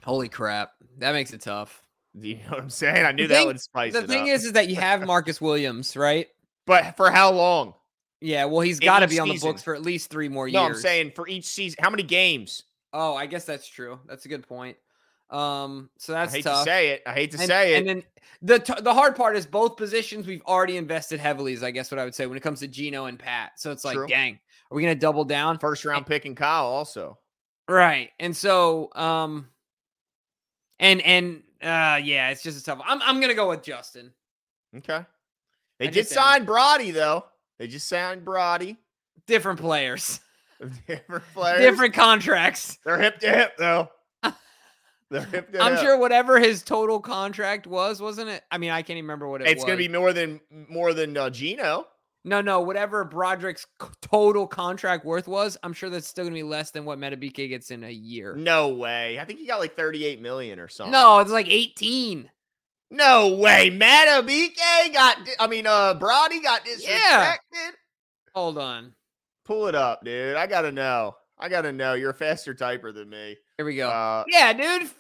[0.04, 0.72] Holy crap.
[0.98, 1.82] That makes it tough.
[2.14, 3.06] You know what I'm saying?
[3.06, 4.28] I knew the that thing, would spice the thing up.
[4.28, 6.28] is, is that you have Marcus Williams, right?
[6.66, 7.74] But for how long?
[8.20, 9.46] Yeah, well, he's got to be on season.
[9.48, 10.54] the books for at least three more years.
[10.54, 11.78] No, I'm saying for each season.
[11.80, 12.64] How many games?
[12.92, 13.98] Oh, I guess that's true.
[14.06, 14.76] That's a good point.
[15.30, 16.64] Um, so that's I hate tough.
[16.64, 17.02] to say it.
[17.06, 17.78] I hate to and, say it.
[17.78, 18.02] And then
[18.42, 21.52] the t- the hard part is both positions we've already invested heavily.
[21.52, 23.52] Is I guess what I would say when it comes to Geno and Pat.
[23.56, 24.06] So it's like, True.
[24.06, 24.38] dang,
[24.70, 25.58] are we going to double down?
[25.58, 27.18] First round pick and Kyle also.
[27.68, 28.10] Right.
[28.18, 29.48] And so um
[30.78, 32.80] and and uh yeah, it's just a tough.
[32.84, 34.12] I'm I'm going to go with Justin.
[34.76, 35.04] Okay.
[35.78, 37.24] They I did sign Brody though.
[37.58, 38.76] They just signed Brody.
[39.26, 40.20] Different players.
[40.86, 41.60] Different players.
[41.60, 42.78] Different contracts.
[42.84, 43.88] They're hip to hip though.
[45.60, 48.44] I'm sure whatever his total contract was, wasn't it?
[48.50, 49.56] I mean, I can't even remember what it it's was.
[49.56, 51.86] It's going to be more than more than uh, Geno.
[52.22, 53.66] No, no, whatever Broderick's
[54.02, 57.70] total contract worth was, I'm sure that's still gonna be less than what Madubuike gets
[57.70, 58.34] in a year.
[58.36, 59.18] No way.
[59.18, 60.92] I think he got like 38 million or something.
[60.92, 62.30] No, it's like 18.
[62.90, 63.70] No way.
[63.70, 66.88] Madubuike got I mean uh Brody got disrespected.
[66.88, 67.36] Yeah.
[68.34, 68.92] Hold on.
[69.46, 70.36] Pull it up, dude.
[70.36, 71.16] I gotta know.
[71.38, 71.94] I gotta know.
[71.94, 73.36] You're a faster typer than me.
[73.56, 73.88] Here we go.
[73.88, 74.90] Uh, yeah, dude.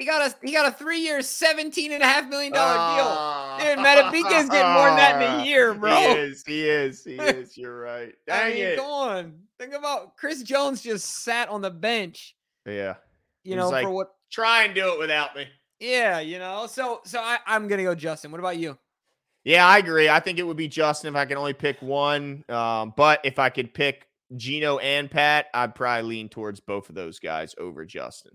[0.00, 3.58] He got a he got a three year, seventeen and a half million dollar uh,
[3.58, 3.76] deal.
[3.76, 5.94] Dude, Madubuike is getting more than that in a year, bro.
[5.94, 7.58] He is, he is, he is.
[7.58, 8.14] You're right.
[8.26, 8.76] Dang I mean, it.
[8.78, 9.34] Come on.
[9.58, 12.34] Think about Chris Jones just sat on the bench.
[12.64, 12.94] Yeah.
[13.44, 15.46] You know, like, for what try and do it without me.
[15.80, 16.66] Yeah, you know.
[16.66, 18.30] So so I, I'm gonna go Justin.
[18.30, 18.78] What about you?
[19.44, 20.08] Yeah, I agree.
[20.08, 22.44] I think it would be Justin if I can only pick one.
[22.48, 26.94] Um, but if I could pick Geno and Pat, I'd probably lean towards both of
[26.94, 28.32] those guys over Justin.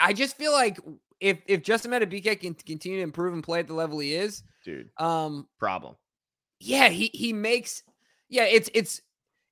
[0.00, 0.78] I just feel like
[1.20, 4.42] if if Justin Madubuike can continue to improve and play at the level he is,
[4.64, 5.94] dude, um, problem.
[6.60, 7.82] Yeah, he he makes
[8.28, 9.00] yeah, it's it's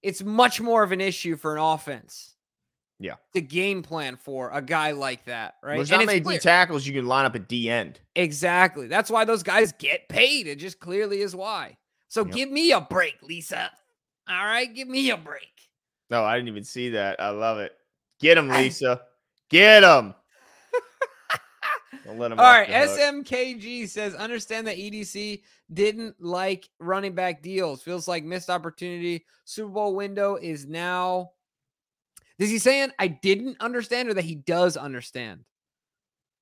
[0.03, 2.33] it's much more of an issue for an offense.
[2.99, 3.17] Yeah.
[3.35, 5.77] the game plan for a guy like that, right?
[5.77, 8.01] There's And not many clear- D tackles you can line up at D end.
[8.14, 8.87] Exactly.
[8.87, 10.47] That's why those guys get paid.
[10.47, 11.77] It just clearly is why.
[12.09, 12.35] So Yep.
[12.35, 13.71] give me a break, Lisa.
[14.27, 15.43] All right, give me a break.
[16.09, 17.21] No, I didn't even see that.
[17.21, 17.73] I love it.
[18.19, 19.03] Get him, I- Lisa.
[19.51, 20.14] Get him.
[22.05, 22.38] Don't let him.
[22.38, 22.68] All right.
[22.68, 25.42] SMKG says understand that EDC
[25.72, 27.82] didn't like running back deals.
[27.82, 29.24] Feels like missed opportunity.
[29.44, 31.30] Super Bowl window is now.
[32.38, 35.44] Is he saying I didn't understand or that he does understand?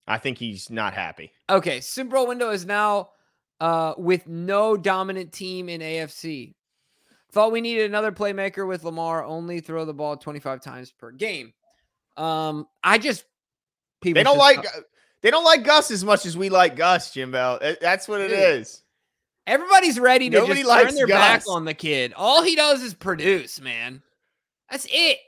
[0.07, 1.32] I think he's not happy.
[1.48, 3.11] Okay, Super Bowl window is now
[3.61, 6.55] uh, with no dominant team in AFC.
[7.32, 9.24] Thought we needed another playmaker with Lamar.
[9.24, 11.52] Only throw the ball 25 times per game.
[12.16, 13.24] Um, I just
[14.00, 14.64] people They don't like.
[14.64, 14.84] stop-
[15.25, 17.59] They don't like Gus as much as we like Gus, Jimbo.
[17.61, 18.39] That- That's what it Dude.
[18.39, 18.83] is.
[19.47, 22.12] Everybody's ready to Nobody just turn their back on the kid.
[22.14, 24.03] All he does is produce, man.
[24.70, 25.18] That's it.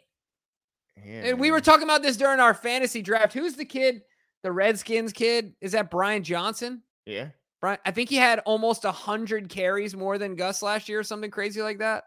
[1.03, 3.33] Yeah, And we were talking about this during our fantasy draft.
[3.33, 4.03] Who's the kid?
[4.43, 5.55] The Redskins kid?
[5.63, 6.83] Is that Brian Johnson?
[7.07, 7.29] Yeah.
[7.63, 11.05] Brian, I think he had almost a hundred carries more than Gus last year, or
[11.05, 12.05] something crazy like that.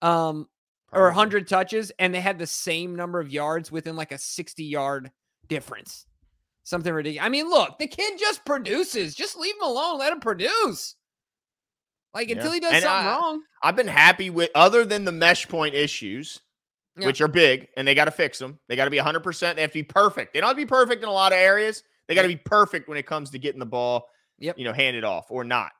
[0.00, 0.48] Um,
[0.92, 1.10] or probably.
[1.10, 4.64] a hundred touches, and they had the same number of yards within like a 60
[4.64, 5.10] yard
[5.48, 6.06] difference.
[6.64, 7.26] Something ridiculous.
[7.26, 9.14] I mean, look, the kid just produces.
[9.14, 9.98] Just leave him alone.
[9.98, 10.94] Let him produce.
[12.14, 12.36] Like Yeah.
[12.36, 13.42] until he does And something I- wrong.
[13.62, 16.40] I've been happy with other than the mesh point issues,
[16.96, 17.06] Yeah.
[17.06, 18.60] which are big, and they got to fix them.
[18.68, 19.56] They got to be 100%.
[19.56, 20.34] They have to be perfect.
[20.34, 21.82] They don't have to be perfect in a lot of areas.
[22.06, 24.08] They got to be perfect when it comes to getting the ball,
[24.38, 24.58] Yep.
[24.58, 25.72] you know, handed off or not.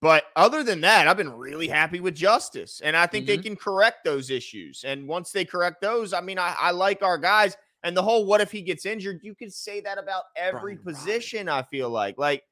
[0.00, 2.80] But other than that, I've been really happy with Justice.
[2.82, 3.42] And I think they Mhm.
[3.42, 4.84] can correct those issues.
[4.84, 7.56] And once they correct those, I mean, I, I like our guys.
[7.86, 10.96] And the whole what if he gets injured, you could say that about every Brian
[10.96, 12.18] position, I feel like.
[12.18, 12.42] Like,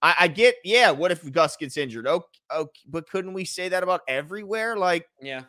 [0.00, 2.06] I, I get, yeah, what if Gus gets injured?
[2.06, 2.24] Okay,
[2.54, 4.76] okay, but couldn't we say that about everywhere?
[4.78, 5.42] Like, Yeah.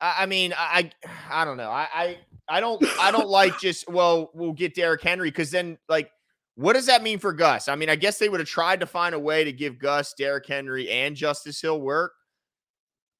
[0.00, 1.70] I, I mean, I, I I don't know.
[1.70, 2.18] I, I
[2.48, 6.10] I don't I don't like just well, we'll get Derrick Henry because then like
[6.56, 7.68] what does that mean for Gus?
[7.68, 10.14] I mean, I guess they would have tried to find a way to give Gus,
[10.18, 12.12] Derrick Henry, and Justice Hill work,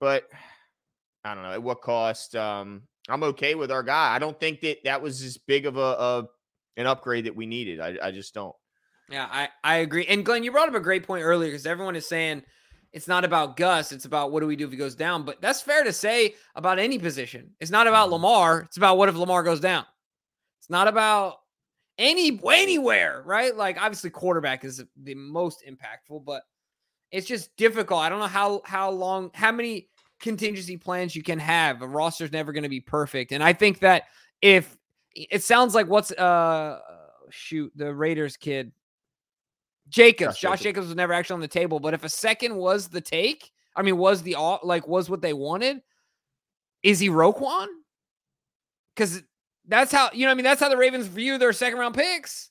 [0.01, 0.25] but
[1.25, 2.35] I don't know at what cost.
[2.35, 4.15] Um, I'm okay with our guy.
[4.15, 6.29] I don't think that that was as big of a, a
[6.77, 7.81] an upgrade that we needed.
[7.81, 8.55] I, I just don't.
[9.11, 10.07] Yeah, I, I agree.
[10.07, 12.43] And Glenn, you brought up a great point earlier because everyone is saying
[12.93, 15.25] it's not about Gus, it's about what do we do if he goes down.
[15.25, 17.51] But that's fair to say about any position.
[17.61, 18.15] It's not about mm-hmm.
[18.15, 19.85] Lamar, it's about what if Lamar goes down.
[20.61, 21.37] It's not about
[21.99, 23.55] any anywhere, right?
[23.55, 26.43] Like obviously quarterback is the most impactful, but
[27.11, 28.01] it's just difficult.
[28.01, 29.89] I don't know how how long how many
[30.25, 31.83] contingency plans you can have.
[31.83, 33.31] A roster's never going to be perfect.
[33.31, 34.05] And I think that
[34.41, 34.77] if
[35.15, 36.81] it sounds like what's uh
[37.31, 38.73] shoot the Raiders kid
[39.89, 40.87] Jacobs, Josh Josh Jacobs.
[40.87, 43.99] Was never actually on the table, but if a second was the take, I mean,
[43.99, 45.83] was the like was what they wanted?
[46.83, 47.67] Is he Roquan?
[48.97, 49.23] Because
[49.69, 50.33] that's how you know.
[50.33, 52.51] I mean, that's how the Ravens view their second round picks.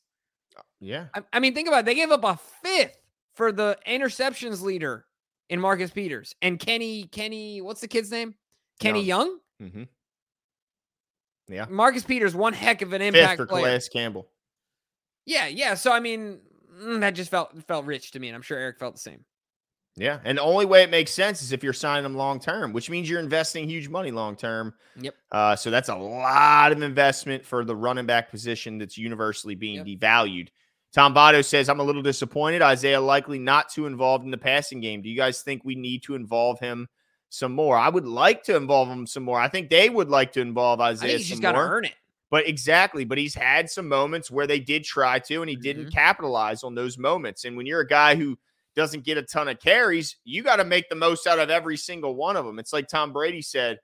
[0.79, 1.07] Yeah.
[1.15, 1.85] I, I mean, think about it.
[1.85, 2.97] They gave up a fifth
[3.33, 5.05] for the interceptions leader
[5.49, 7.03] in Marcus Peters and Kenny.
[7.03, 8.35] Kenny, what's the kid's name?
[8.79, 9.37] Kenny Young.
[9.61, 9.83] Mm-hmm.
[11.49, 11.65] Yeah.
[11.69, 13.65] Marcus Peters, one heck of an Fifth impact for player.
[13.65, 14.27] Calais Campbell.
[15.25, 15.73] Yeah, yeah.
[15.75, 16.39] So I mean,
[16.81, 19.25] mm, that just felt felt rich to me, and I'm sure Eric felt the same.
[19.95, 22.73] Yeah, and the only way it makes sense is if you're signing them long term,
[22.73, 24.73] which means you're investing huge money long term.
[24.99, 25.15] Yep.
[25.31, 29.85] Uh, so that's a lot of investment for the running back position that's universally being
[29.85, 29.99] Yep.
[29.99, 30.47] devalued.
[30.93, 32.61] Tom Votto says, I'm a little disappointed.
[32.61, 35.01] Isaiah Likely not too involved in the passing game.
[35.01, 36.87] Do you guys think we need to involve him
[37.29, 37.75] some more?
[37.77, 39.39] I would like to involve him some more.
[39.39, 41.67] I think they would like to involve Isaiah he's just got to more.
[41.77, 41.93] earn it.
[42.29, 45.83] But exactly, but he's had some moments where they did try to, and he didn't
[45.85, 45.91] Mm-hmm.
[45.97, 47.45] capitalize on those moments.
[47.45, 48.37] And when you're a guy who
[48.75, 51.77] doesn't get a ton of carries, you got to make the most out of every
[51.77, 52.57] single one of them.
[52.57, 53.77] It's like Tom Brady said,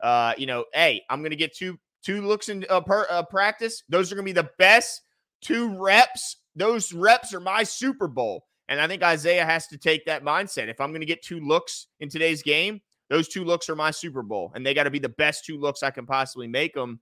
[0.00, 3.22] uh, you know, hey, I'm going to get two two looks in uh, per, uh,
[3.24, 3.82] practice.
[3.88, 5.02] Those are going to be the best
[5.40, 6.36] two reps.
[6.56, 8.46] Those reps are my Super Bowl.
[8.68, 10.68] And I think Isaiah has to take that mindset.
[10.68, 13.92] If I'm going to get two looks in today's game, those two looks are my
[13.92, 16.74] Super Bowl, and they got to be the best two looks I can possibly make
[16.74, 17.00] them.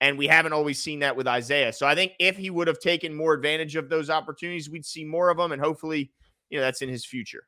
[0.00, 1.72] And we haven't always seen that with Isaiah.
[1.72, 5.04] So I think if he would have taken more advantage of those opportunities, we'd see
[5.04, 5.52] more of them.
[5.52, 6.10] And hopefully,
[6.50, 7.44] you know, that's in his future.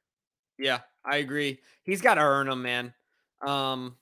[0.59, 1.59] Yeah, I agree.
[1.83, 2.95] He's got to earn them, man.
[3.45, 3.97] Um,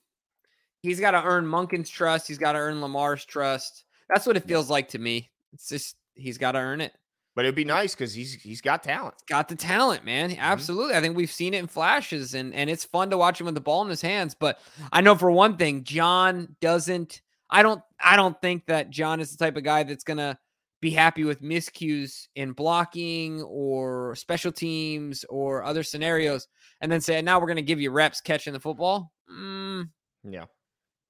[0.81, 2.27] he's got to earn Monken's trust.
[2.27, 3.85] He's got to earn Lamar's trust.
[4.09, 5.31] That's what it feels like to me.
[5.53, 6.93] It's just he's got to earn it.
[7.35, 9.15] But it'd be nice because he's he's got talent.
[9.27, 10.29] Got the talent, man.
[10.29, 10.39] Mm-hmm.
[10.39, 10.95] Absolutely.
[10.95, 13.55] I think we've seen it in flashes, and and it's fun to watch him with
[13.55, 14.35] the ball in his hands.
[14.35, 14.59] But
[14.91, 17.21] I know for one thing, John doesn't.
[17.49, 17.81] I don't.
[18.03, 20.37] I don't think that John is the type of guy that's gonna
[20.79, 26.47] be happy with miscues in blocking or special teams or other scenarios,
[26.81, 29.89] and then say, "Now we're gonna give you reps catching the football." Mm,
[30.29, 30.45] Yeah.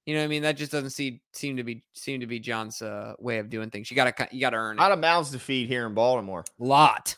[0.05, 0.43] You know what I mean?
[0.43, 3.69] That just doesn't seem seem to be seem to be John's uh, way of doing
[3.69, 3.89] things.
[3.89, 4.83] You gotta you gotta earn A it.
[4.83, 6.43] lot of mouths to feed here in Baltimore.
[6.59, 7.15] Lot,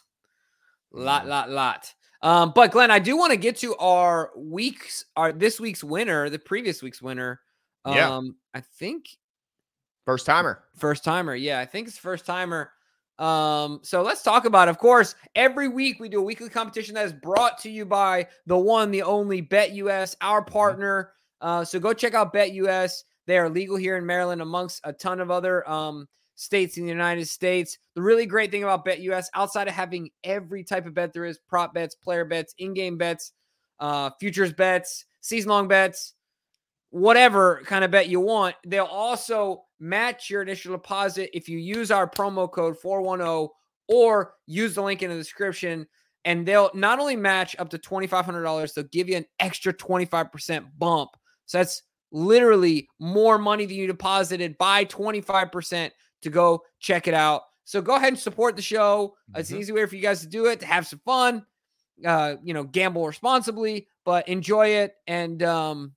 [0.92, 1.28] lot, Mhm.
[1.28, 1.94] lot, lot.
[2.22, 6.30] Um, but Glenn, I do want to get to our weeks, our this week's winner,
[6.30, 7.40] the previous week's winner.
[7.86, 8.22] Um, Yeah.
[8.54, 9.08] I think
[10.06, 10.64] First timer.
[10.78, 11.34] First timer.
[11.34, 12.72] Yeah, I think it's first timer.
[13.18, 14.72] Um, so let's talk about, it.
[14.72, 18.28] of course, every week we do a weekly competition that is brought to you by
[18.46, 21.14] the one, the only BetUS, our partner.
[21.42, 23.04] Uh, so go check out BetUS.
[23.28, 26.92] They are legal here in Maryland, amongst a ton of other um states in the
[26.92, 27.78] United States.
[27.96, 31.40] The really great thing about BetUS, outside of having every type of bet there is,
[31.48, 33.32] prop bets, player bets, in-game bets,
[33.80, 36.14] uh, futures bets, season-long bets,
[36.90, 38.56] whatever kind of bet you want.
[38.66, 43.50] They'll also match your initial deposit if you use our promo code 410
[43.88, 45.88] or use the link in the description.
[46.24, 51.12] And they'll not only match up to $2,500, they'll give you an extra 25% bump.
[51.46, 55.92] So that's literally more money than you deposited by 25%
[56.22, 57.44] to go check it out.
[57.66, 59.16] So go ahead and support the show.
[59.36, 61.46] It's an easy way for you guys to do it, to have some fun,
[62.06, 64.96] uh, you know, gamble responsibly, but enjoy it.
[65.08, 65.94] And, um,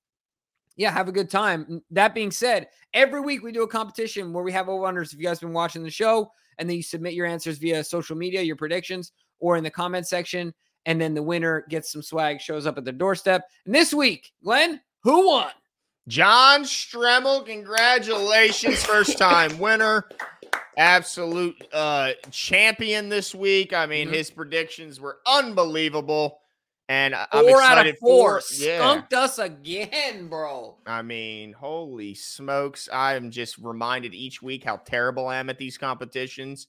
[0.76, 1.82] yeah, have a good time.
[1.90, 5.12] That being said, every week we do a competition where we have over unders.
[5.12, 8.16] If you guys been watching the show, and then you submit your answers via social
[8.16, 10.52] media, your predictions, or in the comment section,
[10.86, 13.44] and then the winner gets some swag, shows up at the doorstep.
[13.66, 15.50] And this week, Glenn, who won?
[16.06, 20.08] John Stremmel, congratulations, first time winner.
[20.76, 23.72] Absolute uh champion this week.
[23.72, 24.14] I mean, Mhm.
[24.14, 26.38] his predictions were unbelievable.
[26.90, 28.40] And I- I'm Four out of four.
[28.40, 28.78] for yeah.
[28.78, 30.78] Skunked us again, bro.
[30.86, 32.88] I mean, holy smokes.
[32.90, 36.68] I am just reminded each week how terrible I am at these competitions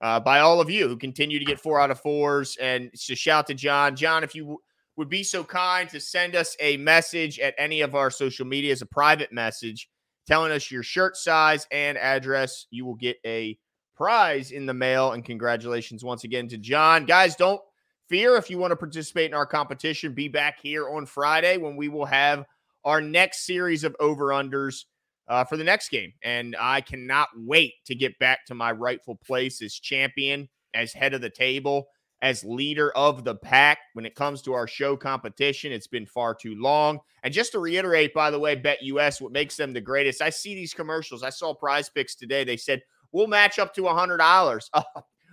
[0.00, 2.56] uh, by all of you who continue to get four out of fours.
[2.56, 3.94] And so shout to John.
[3.94, 4.60] John, if you
[5.00, 8.82] would be so kind to send us a message at any of our social medias,
[8.82, 9.88] a private message
[10.26, 13.58] telling us your shirt size and address, you will get a
[13.96, 15.12] prize in the mail.
[15.12, 17.06] And congratulations once again to John.
[17.06, 17.62] Guys, don't
[18.10, 20.12] fear if you want to participate in our competition.
[20.12, 22.44] Be back here on Friday when we will have
[22.84, 24.84] our next series of over unders
[25.28, 26.12] uh, for the next game.
[26.22, 31.14] And I cannot wait to get back to my rightful place as champion, as head
[31.14, 31.86] of the table,
[32.22, 35.72] as leader of the pack when it comes to our show competition.
[35.72, 37.00] It's been far too long.
[37.22, 40.54] And just to reiterate, by the way, BetUS, what makes them the greatest, I see
[40.54, 41.22] these commercials.
[41.22, 42.44] I saw prize picks today.
[42.44, 44.68] They said, we'll match up to $100.
[44.74, 44.82] Oh,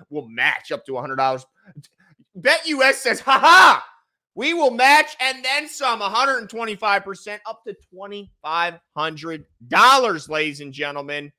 [0.10, 1.44] we'll match up to $100.
[2.40, 3.84] BetUS says, ha ha,
[4.36, 11.32] we will match and then some 125% up to $2,500, ladies and gentlemen.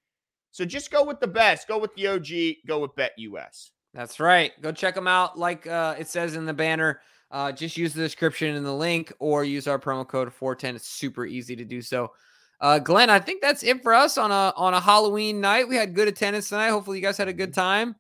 [0.51, 1.69] So just go with the best.
[1.69, 2.27] Go with the OG.
[2.67, 3.71] Go with BetUS.
[3.95, 4.53] That's right.
[4.61, 5.39] Go check them out.
[5.39, 9.13] Like uh, it says in the banner, uh, just use the description in the link
[9.19, 10.77] or use our promo code 410.
[10.77, 12.13] It's super easy to do so.
[12.61, 15.69] Uh, Glenn, I think that's it for us on a on a Halloween night.
[15.69, 16.71] We had good attendance tonight.
[16.71, 17.95] Hopefully, you guys had a good time.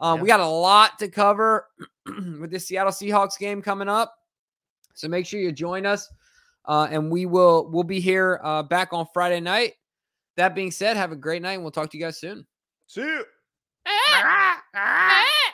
[0.00, 1.68] Um, We got a lot to cover
[2.06, 4.14] with the Seattle Seahawks game coming up,
[4.94, 6.08] so make sure you join us.
[6.66, 9.74] Uh, and we will we'll be here uh, back on Friday night.
[10.36, 12.46] That being said, have a great night, and we'll talk to you guys soon.
[12.86, 13.24] See you.
[13.84, 15.53] 에에에에 에!